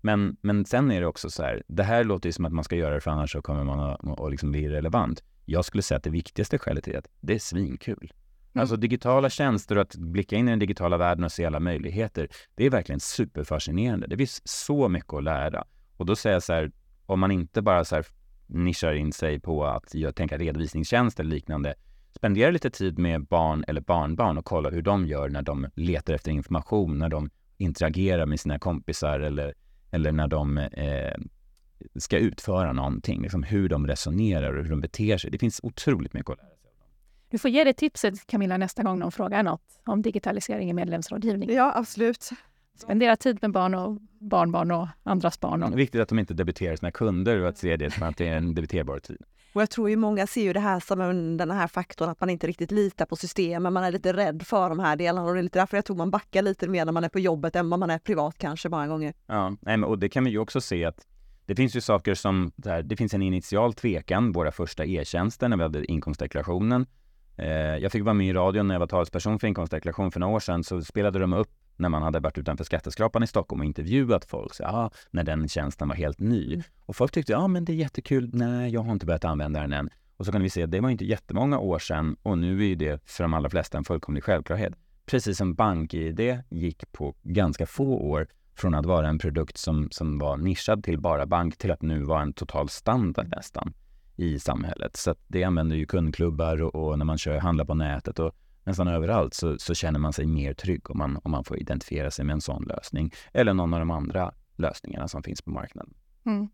Men, 0.00 0.36
men 0.40 0.64
sen 0.64 0.90
är 0.90 1.00
det 1.00 1.06
också 1.06 1.30
så 1.30 1.42
här, 1.42 1.62
det 1.66 1.82
här 1.82 2.04
låter 2.04 2.28
ju 2.28 2.32
som 2.32 2.44
att 2.44 2.52
man 2.52 2.64
ska 2.64 2.76
göra 2.76 2.94
det 2.94 3.00
för 3.00 3.10
annars 3.10 3.32
så 3.32 3.42
kommer 3.42 3.64
man 3.64 3.80
att, 3.80 4.20
att 4.20 4.30
liksom 4.30 4.50
bli 4.50 4.60
irrelevant. 4.60 5.22
Jag 5.44 5.64
skulle 5.64 5.82
säga 5.82 5.96
att 5.96 6.04
det 6.04 6.10
viktigaste 6.10 6.58
skälet 6.58 6.88
är 6.88 6.98
att 6.98 7.08
det 7.20 7.34
är 7.34 7.38
svinkul. 7.38 8.12
Mm. 8.58 8.62
Alltså 8.62 8.76
digitala 8.76 9.30
tjänster 9.30 9.76
och 9.76 9.82
att 9.82 9.96
blicka 9.96 10.36
in 10.36 10.48
i 10.48 10.50
den 10.50 10.58
digitala 10.58 10.96
världen 10.96 11.24
och 11.24 11.32
se 11.32 11.44
alla 11.44 11.60
möjligheter, 11.60 12.28
det 12.54 12.66
är 12.66 12.70
verkligen 12.70 13.00
superfascinerande. 13.00 14.06
Det 14.06 14.16
finns 14.16 14.48
så 14.48 14.88
mycket 14.88 15.14
att 15.14 15.24
lära. 15.24 15.64
Och 15.96 16.06
då 16.06 16.16
säger 16.16 16.36
jag 16.36 16.42
så 16.42 16.52
här, 16.52 16.72
om 17.06 17.20
man 17.20 17.30
inte 17.30 17.62
bara 17.62 17.84
så 17.84 17.94
här 17.94 18.06
nischar 18.46 18.92
in 18.92 19.12
sig 19.12 19.40
på 19.40 19.66
att 19.66 19.94
jag 19.94 20.14
tänker 20.14 20.38
redovisningstjänster 20.38 21.22
eller 21.22 21.34
liknande, 21.34 21.74
spendera 22.12 22.50
lite 22.50 22.70
tid 22.70 22.98
med 22.98 23.26
barn 23.26 23.64
eller 23.68 23.80
barnbarn 23.80 24.38
och 24.38 24.44
kolla 24.44 24.70
hur 24.70 24.82
de 24.82 25.06
gör 25.06 25.28
när 25.28 25.42
de 25.42 25.66
letar 25.74 26.14
efter 26.14 26.30
information, 26.30 26.98
när 26.98 27.08
de 27.08 27.30
interagerar 27.56 28.26
med 28.26 28.40
sina 28.40 28.58
kompisar 28.58 29.20
eller, 29.20 29.54
eller 29.90 30.12
när 30.12 30.28
de 30.28 30.58
eh, 30.58 31.14
ska 31.96 32.18
utföra 32.18 32.72
någonting. 32.72 33.22
Liksom 33.22 33.42
hur 33.42 33.68
de 33.68 33.86
resonerar 33.86 34.52
och 34.52 34.62
hur 34.62 34.70
de 34.70 34.80
beter 34.80 35.18
sig. 35.18 35.30
Det 35.30 35.38
finns 35.38 35.60
otroligt 35.62 36.14
mycket 36.14 36.30
att 36.30 36.38
lära 36.38 36.48
sig. 36.48 36.57
Du 37.30 37.38
får 37.38 37.50
ge 37.50 37.64
det 37.64 37.72
tipset 37.72 38.26
Camilla 38.26 38.56
nästa 38.56 38.82
gång 38.82 38.98
någon 38.98 39.12
frågar 39.12 39.42
något 39.42 39.80
om 39.86 40.02
digitalisering 40.02 40.70
i 40.70 40.72
medlemsrådgivning. 40.72 41.50
Ja, 41.52 41.72
absolut. 41.76 42.30
Spendera 42.78 43.16
tid 43.16 43.38
med 43.42 43.52
barn 43.52 43.74
och 43.74 43.98
barnbarn 44.20 44.70
och 44.70 44.88
andras 45.02 45.40
barn. 45.40 45.62
Och... 45.62 45.78
Viktigt 45.78 46.00
att 46.00 46.08
de 46.08 46.18
inte 46.18 46.34
debiterar 46.34 46.76
sina 46.76 46.90
kunder 46.90 47.40
och 47.40 47.48
att 47.48 47.58
se 47.58 47.76
det 47.76 47.90
som 47.90 48.02
att 48.02 48.16
det 48.16 48.28
är 48.28 48.36
en 48.36 48.54
debiterbar 48.54 48.98
tid. 48.98 49.22
Och 49.52 49.62
jag 49.62 49.70
tror 49.70 49.90
ju 49.90 49.96
många 49.96 50.26
ser 50.26 50.42
ju 50.42 50.52
det 50.52 50.60
här 50.60 50.80
som 50.80 51.00
en, 51.00 51.36
den 51.36 51.50
här 51.50 51.66
faktorn 51.66 52.08
att 52.08 52.20
man 52.20 52.30
inte 52.30 52.46
riktigt 52.46 52.70
litar 52.70 53.06
på 53.06 53.16
systemen, 53.16 53.72
man 53.72 53.84
är 53.84 53.92
lite 53.92 54.12
rädd 54.12 54.42
för 54.46 54.68
de 54.68 54.78
här 54.78 54.96
delarna 54.96 55.26
och 55.26 55.34
det 55.34 55.40
är 55.40 55.42
lite 55.42 55.58
därför 55.58 55.76
jag 55.76 55.84
tror 55.84 55.96
man 55.96 56.10
backar 56.10 56.42
lite 56.42 56.68
mer 56.68 56.84
när 56.84 56.92
man 56.92 57.04
är 57.04 57.08
på 57.08 57.18
jobbet 57.18 57.56
än 57.56 57.70
vad 57.70 57.80
man 57.80 57.90
är 57.90 57.98
privat 57.98 58.38
kanske 58.38 58.68
många 58.68 58.86
gånger. 58.86 59.14
Ja, 59.26 59.56
och 59.86 59.98
det 59.98 60.08
kan 60.08 60.24
vi 60.24 60.30
ju 60.30 60.38
också 60.38 60.60
se 60.60 60.84
att 60.84 61.06
det 61.46 61.54
finns 61.54 61.76
ju 61.76 61.80
saker 61.80 62.14
som, 62.14 62.52
här, 62.64 62.82
det 62.82 62.96
finns 62.96 63.14
en 63.14 63.22
initial 63.22 63.74
tvekan, 63.74 64.32
våra 64.32 64.52
första 64.52 64.84
e-tjänster 64.84 65.48
när 65.48 65.56
vi 65.56 65.62
hade 65.62 65.92
inkomstdeklarationen. 65.92 66.86
Eh, 67.38 67.76
jag 67.76 67.92
fick 67.92 68.04
vara 68.04 68.14
med 68.14 68.26
i 68.26 68.32
radion 68.32 68.68
när 68.68 68.74
jag 68.74 68.80
var 68.80 68.86
talesperson 68.86 69.38
för 69.38 69.46
inkomstdeklaration 69.46 70.10
för 70.10 70.20
några 70.20 70.34
år 70.34 70.40
sedan, 70.40 70.64
så 70.64 70.82
spelade 70.82 71.18
de 71.18 71.32
upp 71.32 71.50
när 71.76 71.88
man 71.88 72.02
hade 72.02 72.20
varit 72.20 72.38
utanför 72.38 72.64
skatteskrapan 72.64 73.22
i 73.22 73.26
Stockholm 73.26 73.60
och 73.60 73.66
intervjuat 73.66 74.24
folk, 74.24 74.54
så, 74.54 74.62
ja, 74.62 74.90
när 75.10 75.24
den 75.24 75.48
tjänsten 75.48 75.88
var 75.88 75.94
helt 75.94 76.18
ny. 76.18 76.54
Mm. 76.54 76.62
Och 76.86 76.96
folk 76.96 77.12
tyckte, 77.12 77.32
ja 77.32 77.48
men 77.48 77.64
det 77.64 77.72
är 77.72 77.74
jättekul, 77.74 78.30
nej 78.32 78.72
jag 78.72 78.80
har 78.80 78.92
inte 78.92 79.06
börjat 79.06 79.24
använda 79.24 79.60
den 79.60 79.72
än. 79.72 79.90
Och 80.16 80.26
så 80.26 80.32
kan 80.32 80.42
vi 80.42 80.50
se, 80.50 80.66
det 80.66 80.80
var 80.80 80.90
inte 80.90 81.04
jättemånga 81.04 81.58
år 81.58 81.78
sedan 81.78 82.16
och 82.22 82.38
nu 82.38 82.70
är 82.70 82.76
det 82.76 83.02
för 83.04 83.24
de 83.24 83.34
allra 83.34 83.50
flesta 83.50 83.78
en 83.78 83.84
fullkomlig 83.84 84.24
självklarhet. 84.24 84.72
Precis 85.06 85.38
som 85.38 85.54
BankID 85.54 86.20
gick 86.48 86.92
på 86.92 87.14
ganska 87.22 87.66
få 87.66 87.84
år 87.84 88.26
från 88.54 88.74
att 88.74 88.86
vara 88.86 89.08
en 89.08 89.18
produkt 89.18 89.56
som, 89.58 89.88
som 89.90 90.18
var 90.18 90.36
nischad 90.36 90.84
till 90.84 91.00
bara 91.00 91.26
bank 91.26 91.58
till 91.58 91.70
att 91.70 91.82
nu 91.82 92.02
vara 92.02 92.22
en 92.22 92.32
total 92.32 92.68
standard 92.68 93.28
nästan 93.36 93.72
i 94.18 94.38
samhället. 94.38 94.96
Så 94.96 95.14
det 95.26 95.44
använder 95.44 95.76
ju 95.76 95.86
kundklubbar 95.86 96.62
och, 96.62 96.74
och 96.74 96.98
när 96.98 97.04
man 97.04 97.18
kör 97.18 97.38
handlar 97.38 97.64
på 97.64 97.74
nätet 97.74 98.18
och 98.18 98.34
nästan 98.64 98.88
överallt 98.88 99.34
så, 99.34 99.58
så, 99.58 99.74
känner 99.74 99.98
man 99.98 100.12
sig 100.12 100.26
mer 100.26 100.54
trygg 100.54 100.90
om 100.90 100.98
man, 100.98 101.20
om 101.22 101.30
man 101.30 101.44
får 101.44 101.58
identifiera 101.58 102.10
sig 102.10 102.24
med 102.24 102.34
en 102.34 102.40
sån 102.40 102.64
lösning 102.64 103.12
eller 103.32 103.54
någon 103.54 103.74
av 103.74 103.80
de 103.80 103.90
andra 103.90 104.32
lösningarna 104.56 105.08
som 105.08 105.22
finns 105.22 105.42
på 105.42 105.50
marknaden. 105.50 105.94
Mm. 106.26 106.48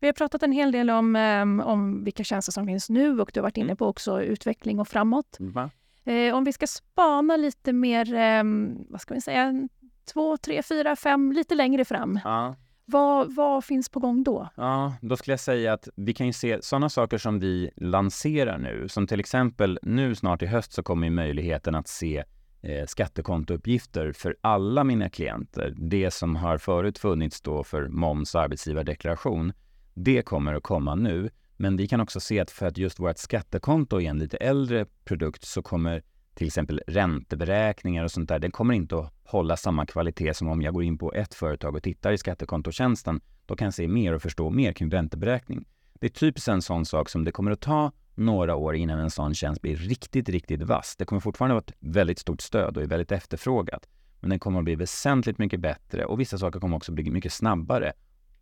Vi 0.00 0.06
har 0.06 0.12
pratat 0.12 0.42
en 0.42 0.52
hel 0.52 0.72
del 0.72 0.90
om, 0.90 1.16
um, 1.16 1.60
om 1.60 2.04
vilka 2.04 2.24
tjänster 2.24 2.52
som 2.52 2.66
finns 2.66 2.90
nu 2.90 3.20
och 3.20 3.30
du 3.34 3.40
har 3.40 3.42
varit 3.42 3.56
inne 3.56 3.76
på 3.76 3.86
också 3.86 4.22
utveckling 4.22 4.80
och 4.80 4.88
framåt. 4.88 5.38
Mm. 5.40 6.34
Om 6.34 6.44
vi 6.44 6.52
ska 6.52 6.66
spana 6.66 7.36
lite 7.36 7.72
mer, 7.72 8.40
um, 8.40 8.86
vad 8.88 9.00
ska 9.00 9.14
vi 9.14 9.20
säga, 9.20 9.68
två, 10.12 10.36
tre, 10.36 10.62
fyra, 10.62 10.96
fem, 10.96 11.32
lite 11.32 11.54
längre 11.54 11.84
fram. 11.84 12.20
Ja. 12.24 12.56
Vad, 12.86 13.34
vad, 13.34 13.64
finns 13.64 13.88
på 13.88 14.00
gång 14.00 14.22
då? 14.22 14.48
Ja, 14.56 14.94
då 15.00 15.16
skulle 15.16 15.32
jag 15.32 15.40
säga 15.40 15.72
att 15.72 15.88
vi 15.96 16.14
kan 16.14 16.26
ju 16.26 16.32
se 16.32 16.62
sådana 16.62 16.88
saker 16.88 17.18
som 17.18 17.40
vi 17.40 17.70
lanserar 17.76 18.58
nu, 18.58 18.88
som 18.88 19.06
till 19.06 19.20
exempel 19.20 19.78
nu 19.82 20.14
snart 20.14 20.42
i 20.42 20.46
höst 20.46 20.72
så 20.72 20.82
kommer 20.82 21.10
möjligheten 21.10 21.74
att 21.74 21.88
se 21.88 22.24
eh, 22.62 22.86
skattekontouppgifter 22.86 24.12
för 24.12 24.36
alla 24.40 24.84
mina 24.84 25.08
klienter. 25.08 25.74
Det 25.76 26.10
som 26.10 26.36
har 26.36 26.58
förut 26.58 26.98
funnits 26.98 27.40
då 27.40 27.64
för 27.64 27.88
moms 27.88 28.34
och 28.34 28.40
arbetsgivardeklaration, 28.40 29.52
det 29.94 30.22
kommer 30.22 30.54
att 30.54 30.62
komma 30.62 30.94
nu. 30.94 31.30
Men 31.56 31.76
vi 31.76 31.88
kan 31.88 32.00
också 32.00 32.20
se 32.20 32.40
att 32.40 32.50
för 32.50 32.66
att 32.66 32.78
just 32.78 33.00
vårt 33.00 33.18
skattekonto 33.18 34.00
är 34.00 34.10
en 34.10 34.18
lite 34.18 34.36
äldre 34.36 34.86
produkt 35.04 35.44
så 35.44 35.62
kommer 35.62 36.02
till 36.34 36.46
exempel 36.46 36.80
ränteberäkningar 36.86 38.04
och 38.04 38.10
sånt 38.10 38.28
där, 38.28 38.38
den 38.38 38.50
kommer 38.50 38.74
inte 38.74 38.98
att 38.98 39.12
hålla 39.24 39.56
samma 39.56 39.86
kvalitet 39.86 40.34
som 40.34 40.48
om 40.48 40.62
jag 40.62 40.74
går 40.74 40.84
in 40.84 40.98
på 40.98 41.12
ett 41.12 41.34
företag 41.34 41.76
och 41.76 41.82
tittar 41.82 42.12
i 42.12 42.18
skattekontotjänsten. 42.18 43.20
Då 43.46 43.56
kan 43.56 43.64
jag 43.64 43.74
se 43.74 43.88
mer 43.88 44.12
och 44.12 44.22
förstå 44.22 44.50
mer 44.50 44.72
kring 44.72 44.90
ränteberäkning. 44.90 45.64
Det 46.00 46.06
är 46.06 46.10
typiskt 46.10 46.48
en 46.48 46.62
sån 46.62 46.86
sak 46.86 47.08
som 47.08 47.24
det 47.24 47.32
kommer 47.32 47.50
att 47.50 47.60
ta 47.60 47.92
några 48.14 48.56
år 48.56 48.76
innan 48.76 48.98
en 48.98 49.10
sån 49.10 49.34
tjänst 49.34 49.62
blir 49.62 49.76
riktigt, 49.76 50.28
riktigt 50.28 50.62
vass. 50.62 50.96
Det 50.96 51.04
kommer 51.04 51.20
fortfarande 51.20 51.54
vara 51.54 51.64
ett 51.68 51.74
väldigt 51.78 52.18
stort 52.18 52.40
stöd 52.40 52.76
och 52.76 52.82
är 52.82 52.86
väldigt 52.86 53.12
efterfrågat. 53.12 53.88
Men 54.20 54.30
den 54.30 54.38
kommer 54.38 54.58
att 54.58 54.64
bli 54.64 54.74
väsentligt 54.74 55.38
mycket 55.38 55.60
bättre 55.60 56.04
och 56.04 56.20
vissa 56.20 56.38
saker 56.38 56.60
kommer 56.60 56.76
också 56.76 56.92
bli 56.92 57.10
mycket 57.10 57.32
snabbare 57.32 57.92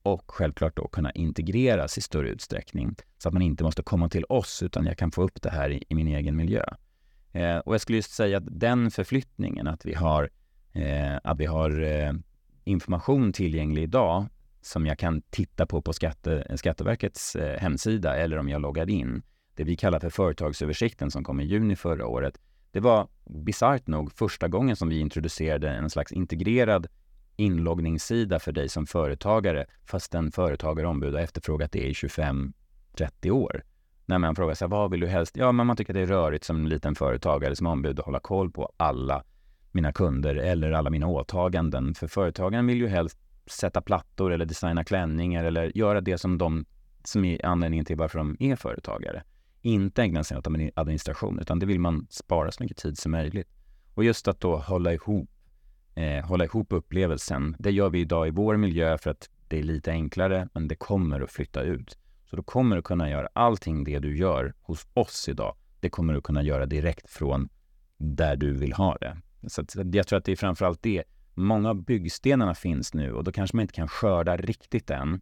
och 0.02 0.31
självklart 0.31 0.76
då 0.76 0.88
kunna 0.88 1.11
integreras 1.11 1.98
i 1.98 2.00
större 2.00 2.28
utsträckning 2.28 2.94
så 3.18 3.28
att 3.28 3.33
man 3.33 3.42
inte 3.42 3.64
måste 3.64 3.83
komma 3.83 4.09
till 4.09 4.24
oss 4.28 4.62
utan 4.62 4.87
jag 4.87 4.98
kan 4.98 5.11
få 5.11 5.22
upp 5.22 5.42
det 5.42 5.50
här 5.50 5.70
i, 5.70 5.85
i 5.88 5.94
min 5.94 6.09
egen 6.09 6.37
miljö. 6.37 6.64
Eh, 7.33 7.57
och 7.57 7.75
jag 7.75 7.81
skulle 7.81 7.97
just 7.99 8.12
säga 8.12 8.37
att 8.37 8.45
den 8.47 8.90
förflyttningen, 8.90 9.66
att 9.66 9.87
vi 9.87 9.95
har, 9.95 10.31
eh, 10.73 11.16
att 11.25 11.40
vi 11.40 11.47
har 11.47 11.83
eh, 11.83 12.12
information 12.64 13.33
tillgänglig 13.33 13.83
idag 13.83 14.27
som 14.61 14.87
jag 14.87 14.99
kan 14.99 15.23
titta 15.23 15.66
på 15.66 15.83
på 15.83 15.92
Skatte, 15.92 16.47
eh, 16.49 16.57
Skatteverkets 16.57 17.37
eh, 17.37 17.61
hemsida 17.61 18.16
eller 18.16 18.38
om 18.38 18.49
jag 18.49 18.62
loggar 18.62 18.90
in. 18.90 19.23
Det 19.55 19.64
vi 19.64 19.77
kallar 19.77 20.01
för 20.01 20.11
företagsöversikten 20.11 21.11
som 21.11 21.25
kom 21.25 21.40
i 21.40 21.45
juni 21.45 21.77
förra 21.77 22.07
året. 22.07 22.38
Det 22.71 22.81
var 22.81 23.09
bisarrt 23.25 23.87
nog 23.87 24.12
första 24.12 24.49
gången 24.49 24.77
som 24.77 24.88
vi 24.88 25.01
introducerade 25.01 25.71
en 25.71 25.90
slags 25.90 26.12
integrerad 26.12 26.87
inloggningssida 27.37 28.38
för 28.38 28.53
dig 28.53 28.68
som 28.68 28.87
företagare 28.87 29.66
fast 29.85 30.14
en 30.14 30.33
företagare 30.33 30.87
ombud 30.87 31.14
har 31.14 31.21
efterfrågat 31.21 31.73
det 31.73 31.88
i 31.88 31.92
25-30 31.92 33.31
år 33.31 33.62
när 34.12 34.18
man 34.18 34.37
frågar 34.37 34.55
sig 34.55 34.68
vad 34.68 34.90
vill 34.90 35.01
du 35.01 35.07
helst? 35.07 35.37
Ja, 35.37 35.53
men 35.53 35.66
man 35.66 35.77
tycker 35.77 35.94
det 35.94 36.01
är 36.01 36.07
rörigt 36.07 36.44
som 36.44 36.66
liten 36.66 36.94
företagare 36.94 37.57
som 37.57 37.66
ombud 37.66 37.98
att 37.98 38.05
hålla 38.05 38.20
koll 38.20 38.51
på 38.51 38.72
alla 38.77 39.25
mina 39.72 39.92
kunder 39.92 40.35
eller 40.35 40.72
alla 40.72 40.90
mina 40.90 41.07
åtaganden. 41.07 41.94
För 41.94 42.07
företagen 42.07 42.66
vill 42.66 42.79
ju 42.79 42.88
helst 42.88 43.18
sätta 43.46 43.81
plattor 43.81 44.33
eller 44.33 44.44
designa 44.44 44.85
klänningar 44.85 45.44
eller 45.44 45.79
göra 45.79 46.01
det 46.01 46.18
som 46.18 46.38
de 46.38 46.64
som 47.05 47.25
är 47.25 47.46
anledningen 47.46 47.85
till 47.85 47.96
varför 47.96 48.18
de 48.18 48.37
är 48.40 48.57
företagare. 48.57 49.22
Inte 49.61 50.03
ägna 50.03 50.25
sig 50.25 50.38
åt 50.38 50.46
administration, 50.75 51.38
utan 51.38 51.59
det 51.59 51.66
vill 51.66 51.81
man 51.81 52.07
spara 52.11 52.51
så 52.51 52.62
mycket 52.62 52.77
tid 52.77 52.98
som 52.98 53.12
möjligt. 53.12 53.48
Och 53.94 54.05
just 54.05 54.29
att 54.29 54.40
då 54.40 54.57
hålla 54.57 54.92
ihop, 54.92 55.31
eh, 55.94 56.25
hålla 56.25 56.44
ihop 56.44 56.72
upplevelsen, 56.72 57.57
det 57.59 57.70
gör 57.70 57.90
vi 57.90 58.01
idag 58.01 58.29
i 58.29 58.31
vår 58.31 58.57
miljö 58.57 58.98
för 58.98 59.11
att 59.11 59.31
det 59.48 59.59
är 59.59 59.62
lite 59.62 59.90
enklare, 59.90 60.48
men 60.55 60.68
det 60.68 60.75
kommer 60.75 61.20
att 61.20 61.31
flytta 61.31 61.62
ut. 61.62 61.98
Så 62.33 62.37
då 62.37 62.42
kommer 62.42 62.77
du 62.77 62.83
kunna 62.83 63.11
göra 63.11 63.29
allting 63.33 63.85
det 63.85 63.99
du 63.99 64.16
gör 64.16 64.55
hos 64.61 64.87
oss 64.95 65.29
idag. 65.29 65.57
Det 65.81 65.90
kommer 65.90 66.14
du 66.14 66.21
kunna 66.21 66.42
göra 66.42 66.66
direkt 66.66 67.11
från 67.11 67.49
där 67.97 68.37
du 68.37 68.53
vill 68.53 68.73
ha 68.73 68.97
det. 68.97 69.16
Så 69.49 69.64
jag 69.92 70.07
tror 70.07 70.18
att 70.18 70.25
det 70.25 70.33
är 70.33 70.37
framförallt 70.37 70.83
det. 70.83 71.05
Många 71.35 71.71
av 71.71 71.85
byggstenarna 71.85 72.55
finns 72.55 72.95
nu 72.95 73.12
och 73.12 73.25
då 73.25 73.33
kanske 73.33 73.57
man 73.57 73.62
inte 73.62 73.75
kan 73.75 73.88
skörda 73.88 74.37
riktigt 74.37 74.90
än. 74.90 75.21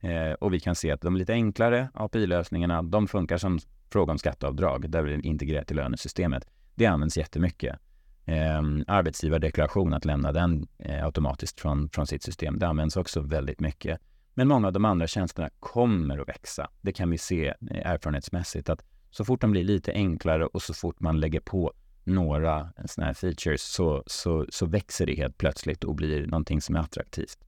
Eh, 0.00 0.32
och 0.32 0.54
vi 0.54 0.60
kan 0.60 0.74
se 0.74 0.90
att 0.90 1.00
de 1.00 1.16
lite 1.16 1.32
enklare 1.32 1.88
API-lösningarna, 1.94 2.82
de 2.82 3.08
funkar 3.08 3.38
som 3.38 3.58
fråga 3.90 4.12
om 4.12 4.18
skatteavdrag, 4.18 4.90
där 4.90 5.02
vi 5.02 5.20
integrerat 5.20 5.70
i 5.70 5.74
lönesystemet. 5.74 6.46
Det 6.74 6.86
används 6.86 7.16
jättemycket. 7.16 7.78
Eh, 8.24 8.62
arbetsgivardeklaration, 8.86 9.94
att 9.94 10.04
lämna 10.04 10.32
den 10.32 10.68
eh, 10.78 11.04
automatiskt 11.04 11.60
från, 11.60 11.88
från 11.88 12.06
sitt 12.06 12.22
system, 12.22 12.58
det 12.58 12.66
används 12.66 12.96
också 12.96 13.20
väldigt 13.20 13.60
mycket. 13.60 14.00
Men 14.40 14.48
många 14.48 14.66
av 14.66 14.72
de 14.72 14.84
andra 14.84 15.06
tjänsterna 15.06 15.50
kommer 15.60 16.18
att 16.18 16.28
växa. 16.28 16.70
Det 16.80 16.92
kan 16.92 17.10
vi 17.10 17.18
se 17.18 17.46
eh, 17.46 17.90
erfarenhetsmässigt 17.90 18.68
att 18.68 18.84
så 19.10 19.24
fort 19.24 19.40
de 19.40 19.50
blir 19.50 19.64
lite 19.64 19.92
enklare 19.92 20.46
och 20.46 20.62
så 20.62 20.74
fort 20.74 21.00
man 21.00 21.20
lägger 21.20 21.40
på 21.40 21.72
några 22.04 22.72
sådana 22.84 23.06
här 23.06 23.14
features 23.14 23.62
så, 23.62 24.02
så, 24.06 24.46
så 24.48 24.66
växer 24.66 25.06
det 25.06 25.14
helt 25.14 25.38
plötsligt 25.38 25.84
och 25.84 25.94
blir 25.94 26.26
någonting 26.26 26.60
som 26.60 26.76
är 26.76 26.80
attraktivt. 26.80 27.38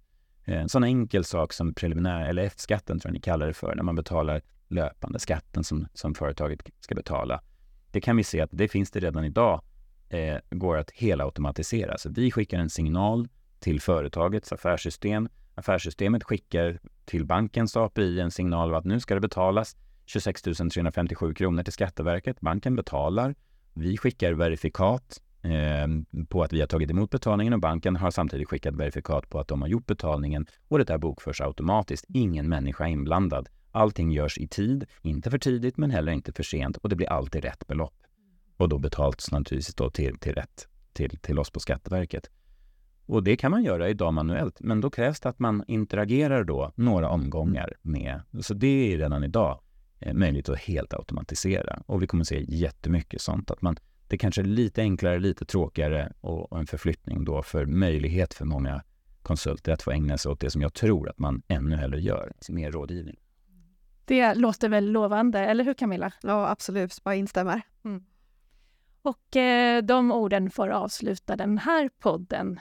En 0.44 0.68
sån 0.68 0.84
enkel 0.84 1.24
sak 1.24 1.52
som 1.52 1.74
preliminär, 1.74 2.28
eller 2.28 2.42
F-skatten 2.42 3.00
tror 3.00 3.10
jag 3.10 3.14
ni 3.14 3.20
kallar 3.20 3.46
det 3.46 3.54
för, 3.54 3.74
när 3.74 3.82
man 3.82 3.96
betalar 3.96 4.42
löpande 4.68 5.18
skatten 5.18 5.64
som, 5.64 5.86
som 5.94 6.14
företaget 6.14 6.70
ska 6.80 6.94
betala. 6.94 7.42
Det 7.90 8.00
kan 8.00 8.16
vi 8.16 8.24
se 8.24 8.40
att 8.40 8.50
det 8.52 8.68
finns 8.68 8.90
det 8.90 9.00
redan 9.00 9.24
idag, 9.24 9.62
eh, 10.08 10.36
går 10.50 10.76
att 10.76 10.90
helautomatisera. 10.90 11.98
Så 11.98 12.10
vi 12.10 12.30
skickar 12.30 12.58
en 12.58 12.70
signal 12.70 13.28
till 13.60 13.80
företagets 13.80 14.52
affärssystem 14.52 15.28
Affärssystemet 15.54 16.24
skickar 16.24 16.80
till 17.04 17.26
bankens 17.26 17.76
API 17.76 18.20
en 18.20 18.30
signal 18.30 18.70
om 18.70 18.78
att 18.78 18.84
nu 18.84 19.00
ska 19.00 19.14
det 19.14 19.20
betalas 19.20 19.76
26 20.06 20.42
357 20.42 21.34
kronor 21.34 21.62
till 21.62 21.72
Skatteverket. 21.72 22.40
Banken 22.40 22.76
betalar. 22.76 23.34
Vi 23.74 23.96
skickar 23.96 24.32
verifikat 24.32 25.22
eh, 25.42 26.24
på 26.28 26.42
att 26.42 26.52
vi 26.52 26.60
har 26.60 26.66
tagit 26.66 26.90
emot 26.90 27.10
betalningen 27.10 27.52
och 27.52 27.60
banken 27.60 27.96
har 27.96 28.10
samtidigt 28.10 28.48
skickat 28.48 28.74
verifikat 28.74 29.30
på 29.30 29.40
att 29.40 29.48
de 29.48 29.62
har 29.62 29.68
gjort 29.68 29.86
betalningen 29.86 30.46
och 30.68 30.78
det 30.78 30.84
där 30.84 30.98
bokförs 30.98 31.40
automatiskt. 31.40 32.04
Ingen 32.08 32.48
människa 32.48 32.86
inblandad. 32.86 33.48
Allting 33.70 34.10
görs 34.10 34.38
i 34.38 34.48
tid, 34.48 34.84
inte 35.02 35.30
för 35.30 35.38
tidigt 35.38 35.76
men 35.76 35.90
heller 35.90 36.12
inte 36.12 36.32
för 36.32 36.42
sent 36.42 36.76
och 36.76 36.88
det 36.88 36.96
blir 36.96 37.08
alltid 37.08 37.44
rätt 37.44 37.66
belopp. 37.66 37.94
Och 38.56 38.68
då 38.68 38.78
betalas 38.78 39.32
naturligtvis 39.32 39.74
då 39.74 39.90
till, 39.90 40.18
till 40.18 40.34
rätt 40.34 40.68
till, 40.92 41.18
till 41.18 41.38
oss 41.38 41.50
på 41.50 41.60
Skatteverket. 41.60 42.30
Och 43.12 43.22
det 43.22 43.36
kan 43.36 43.50
man 43.50 43.64
göra 43.64 43.88
idag 43.88 44.14
manuellt, 44.14 44.60
men 44.60 44.80
då 44.80 44.90
krävs 44.90 45.20
det 45.20 45.28
att 45.28 45.38
man 45.38 45.64
interagerar 45.66 46.44
då 46.44 46.72
några 46.74 47.08
omgångar 47.08 47.74
med, 47.82 48.20
så 48.40 48.54
det 48.54 48.92
är 48.92 48.98
redan 48.98 49.24
idag 49.24 49.60
eh, 50.00 50.14
möjligt 50.14 50.48
att 50.48 50.58
helt 50.58 50.94
automatisera. 50.94 51.82
Och 51.86 52.02
vi 52.02 52.06
kommer 52.06 52.24
se 52.24 52.44
jättemycket 52.48 53.20
sånt, 53.20 53.50
att 53.50 53.62
man, 53.62 53.76
det 54.08 54.18
kanske 54.18 54.40
är 54.40 54.44
lite 54.44 54.80
enklare, 54.80 55.18
lite 55.18 55.44
tråkigare 55.44 56.12
och, 56.20 56.52
och 56.52 56.58
en 56.58 56.66
förflyttning 56.66 57.24
då 57.24 57.42
för 57.42 57.66
möjlighet 57.66 58.34
för 58.34 58.44
många 58.44 58.82
konsulter 59.22 59.72
att 59.72 59.82
få 59.82 59.90
ägna 59.90 60.18
sig 60.18 60.32
åt 60.32 60.40
det 60.40 60.50
som 60.50 60.62
jag 60.62 60.74
tror 60.74 61.08
att 61.08 61.18
man 61.18 61.42
ännu 61.48 61.76
hellre 61.76 62.00
gör, 62.00 62.32
mer 62.48 62.72
rådgivning. 62.72 63.16
Det 64.04 64.34
låter 64.34 64.68
väl 64.68 64.90
lovande, 64.90 65.38
eller 65.38 65.64
hur 65.64 65.74
Camilla? 65.74 66.12
Ja, 66.22 66.48
absolut. 66.48 67.04
Bara 67.04 67.14
instämmer. 67.14 67.62
Mm. 67.84 68.04
Och 69.02 69.36
eh, 69.36 69.82
de 69.82 70.12
orden 70.12 70.50
får 70.50 70.68
avsluta 70.68 71.36
den 71.36 71.58
här 71.58 71.90
podden. 71.98 72.60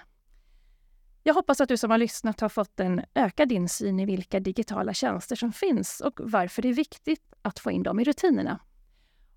Jag 1.23 1.33
hoppas 1.33 1.61
att 1.61 1.69
du 1.69 1.77
som 1.77 1.91
har 1.91 1.97
lyssnat 1.97 2.39
har 2.39 2.49
fått 2.49 2.79
en 2.79 3.01
ökad 3.15 3.51
insyn 3.51 3.99
i 3.99 4.05
vilka 4.05 4.39
digitala 4.39 4.93
tjänster 4.93 5.35
som 5.35 5.53
finns 5.53 6.01
och 6.01 6.19
varför 6.23 6.61
det 6.61 6.69
är 6.69 6.73
viktigt 6.73 7.33
att 7.41 7.59
få 7.59 7.71
in 7.71 7.83
dem 7.83 7.99
i 7.99 8.03
rutinerna. 8.03 8.59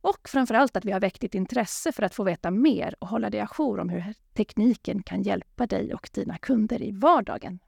Och 0.01 0.29
framför 0.29 0.55
allt 0.55 0.77
att 0.77 0.85
vi 0.85 0.92
har 0.92 1.01
väckt 1.01 1.20
ditt 1.20 1.35
intresse 1.35 1.92
för 1.92 2.03
att 2.03 2.14
få 2.14 2.25
veta 2.25 2.51
mer 2.51 2.94
och 2.99 3.09
hålla 3.09 3.31
dig 3.31 3.40
ajour 3.40 3.81
om 3.81 3.88
hur 3.88 4.14
tekniken 4.35 5.03
kan 5.03 5.23
hjälpa 5.23 5.66
dig 5.66 5.94
och 5.94 6.11
dina 6.12 6.38
kunder 6.38 6.83
i 6.83 6.92
vardagen. 6.92 7.59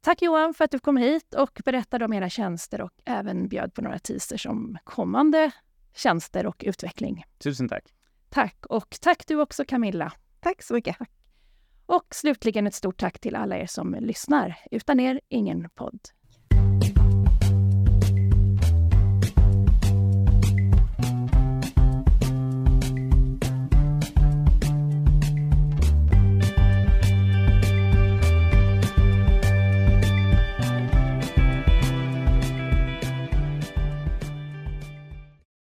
Tack 0.00 0.22
Johan 0.22 0.54
för 0.54 0.64
att 0.64 0.70
du 0.70 0.78
kom 0.78 0.96
hit 0.96 1.34
och 1.34 1.60
berättade 1.64 2.04
om 2.04 2.12
era 2.12 2.28
tjänster 2.28 2.80
och 2.80 2.92
även 3.04 3.48
bjöd 3.48 3.74
på 3.74 3.82
några 3.82 3.98
teasers 3.98 4.46
om 4.46 4.78
kommande 4.84 5.50
tjänster 5.94 6.46
och 6.46 6.62
utveckling. 6.66 7.24
Tusen 7.38 7.68
tack. 7.68 7.94
Tack 8.28 8.66
och 8.66 8.96
tack 9.00 9.26
du 9.26 9.40
också 9.40 9.64
Camilla. 9.64 10.12
Tack 10.40 10.62
så 10.62 10.74
mycket. 10.74 10.96
Och 11.86 12.14
slutligen 12.14 12.66
ett 12.66 12.74
stort 12.74 13.00
tack 13.00 13.18
till 13.18 13.36
alla 13.36 13.58
er 13.58 13.66
som 13.66 13.96
lyssnar. 14.00 14.56
Utan 14.70 15.00
er, 15.00 15.20
ingen 15.28 15.70
podd. 15.70 16.00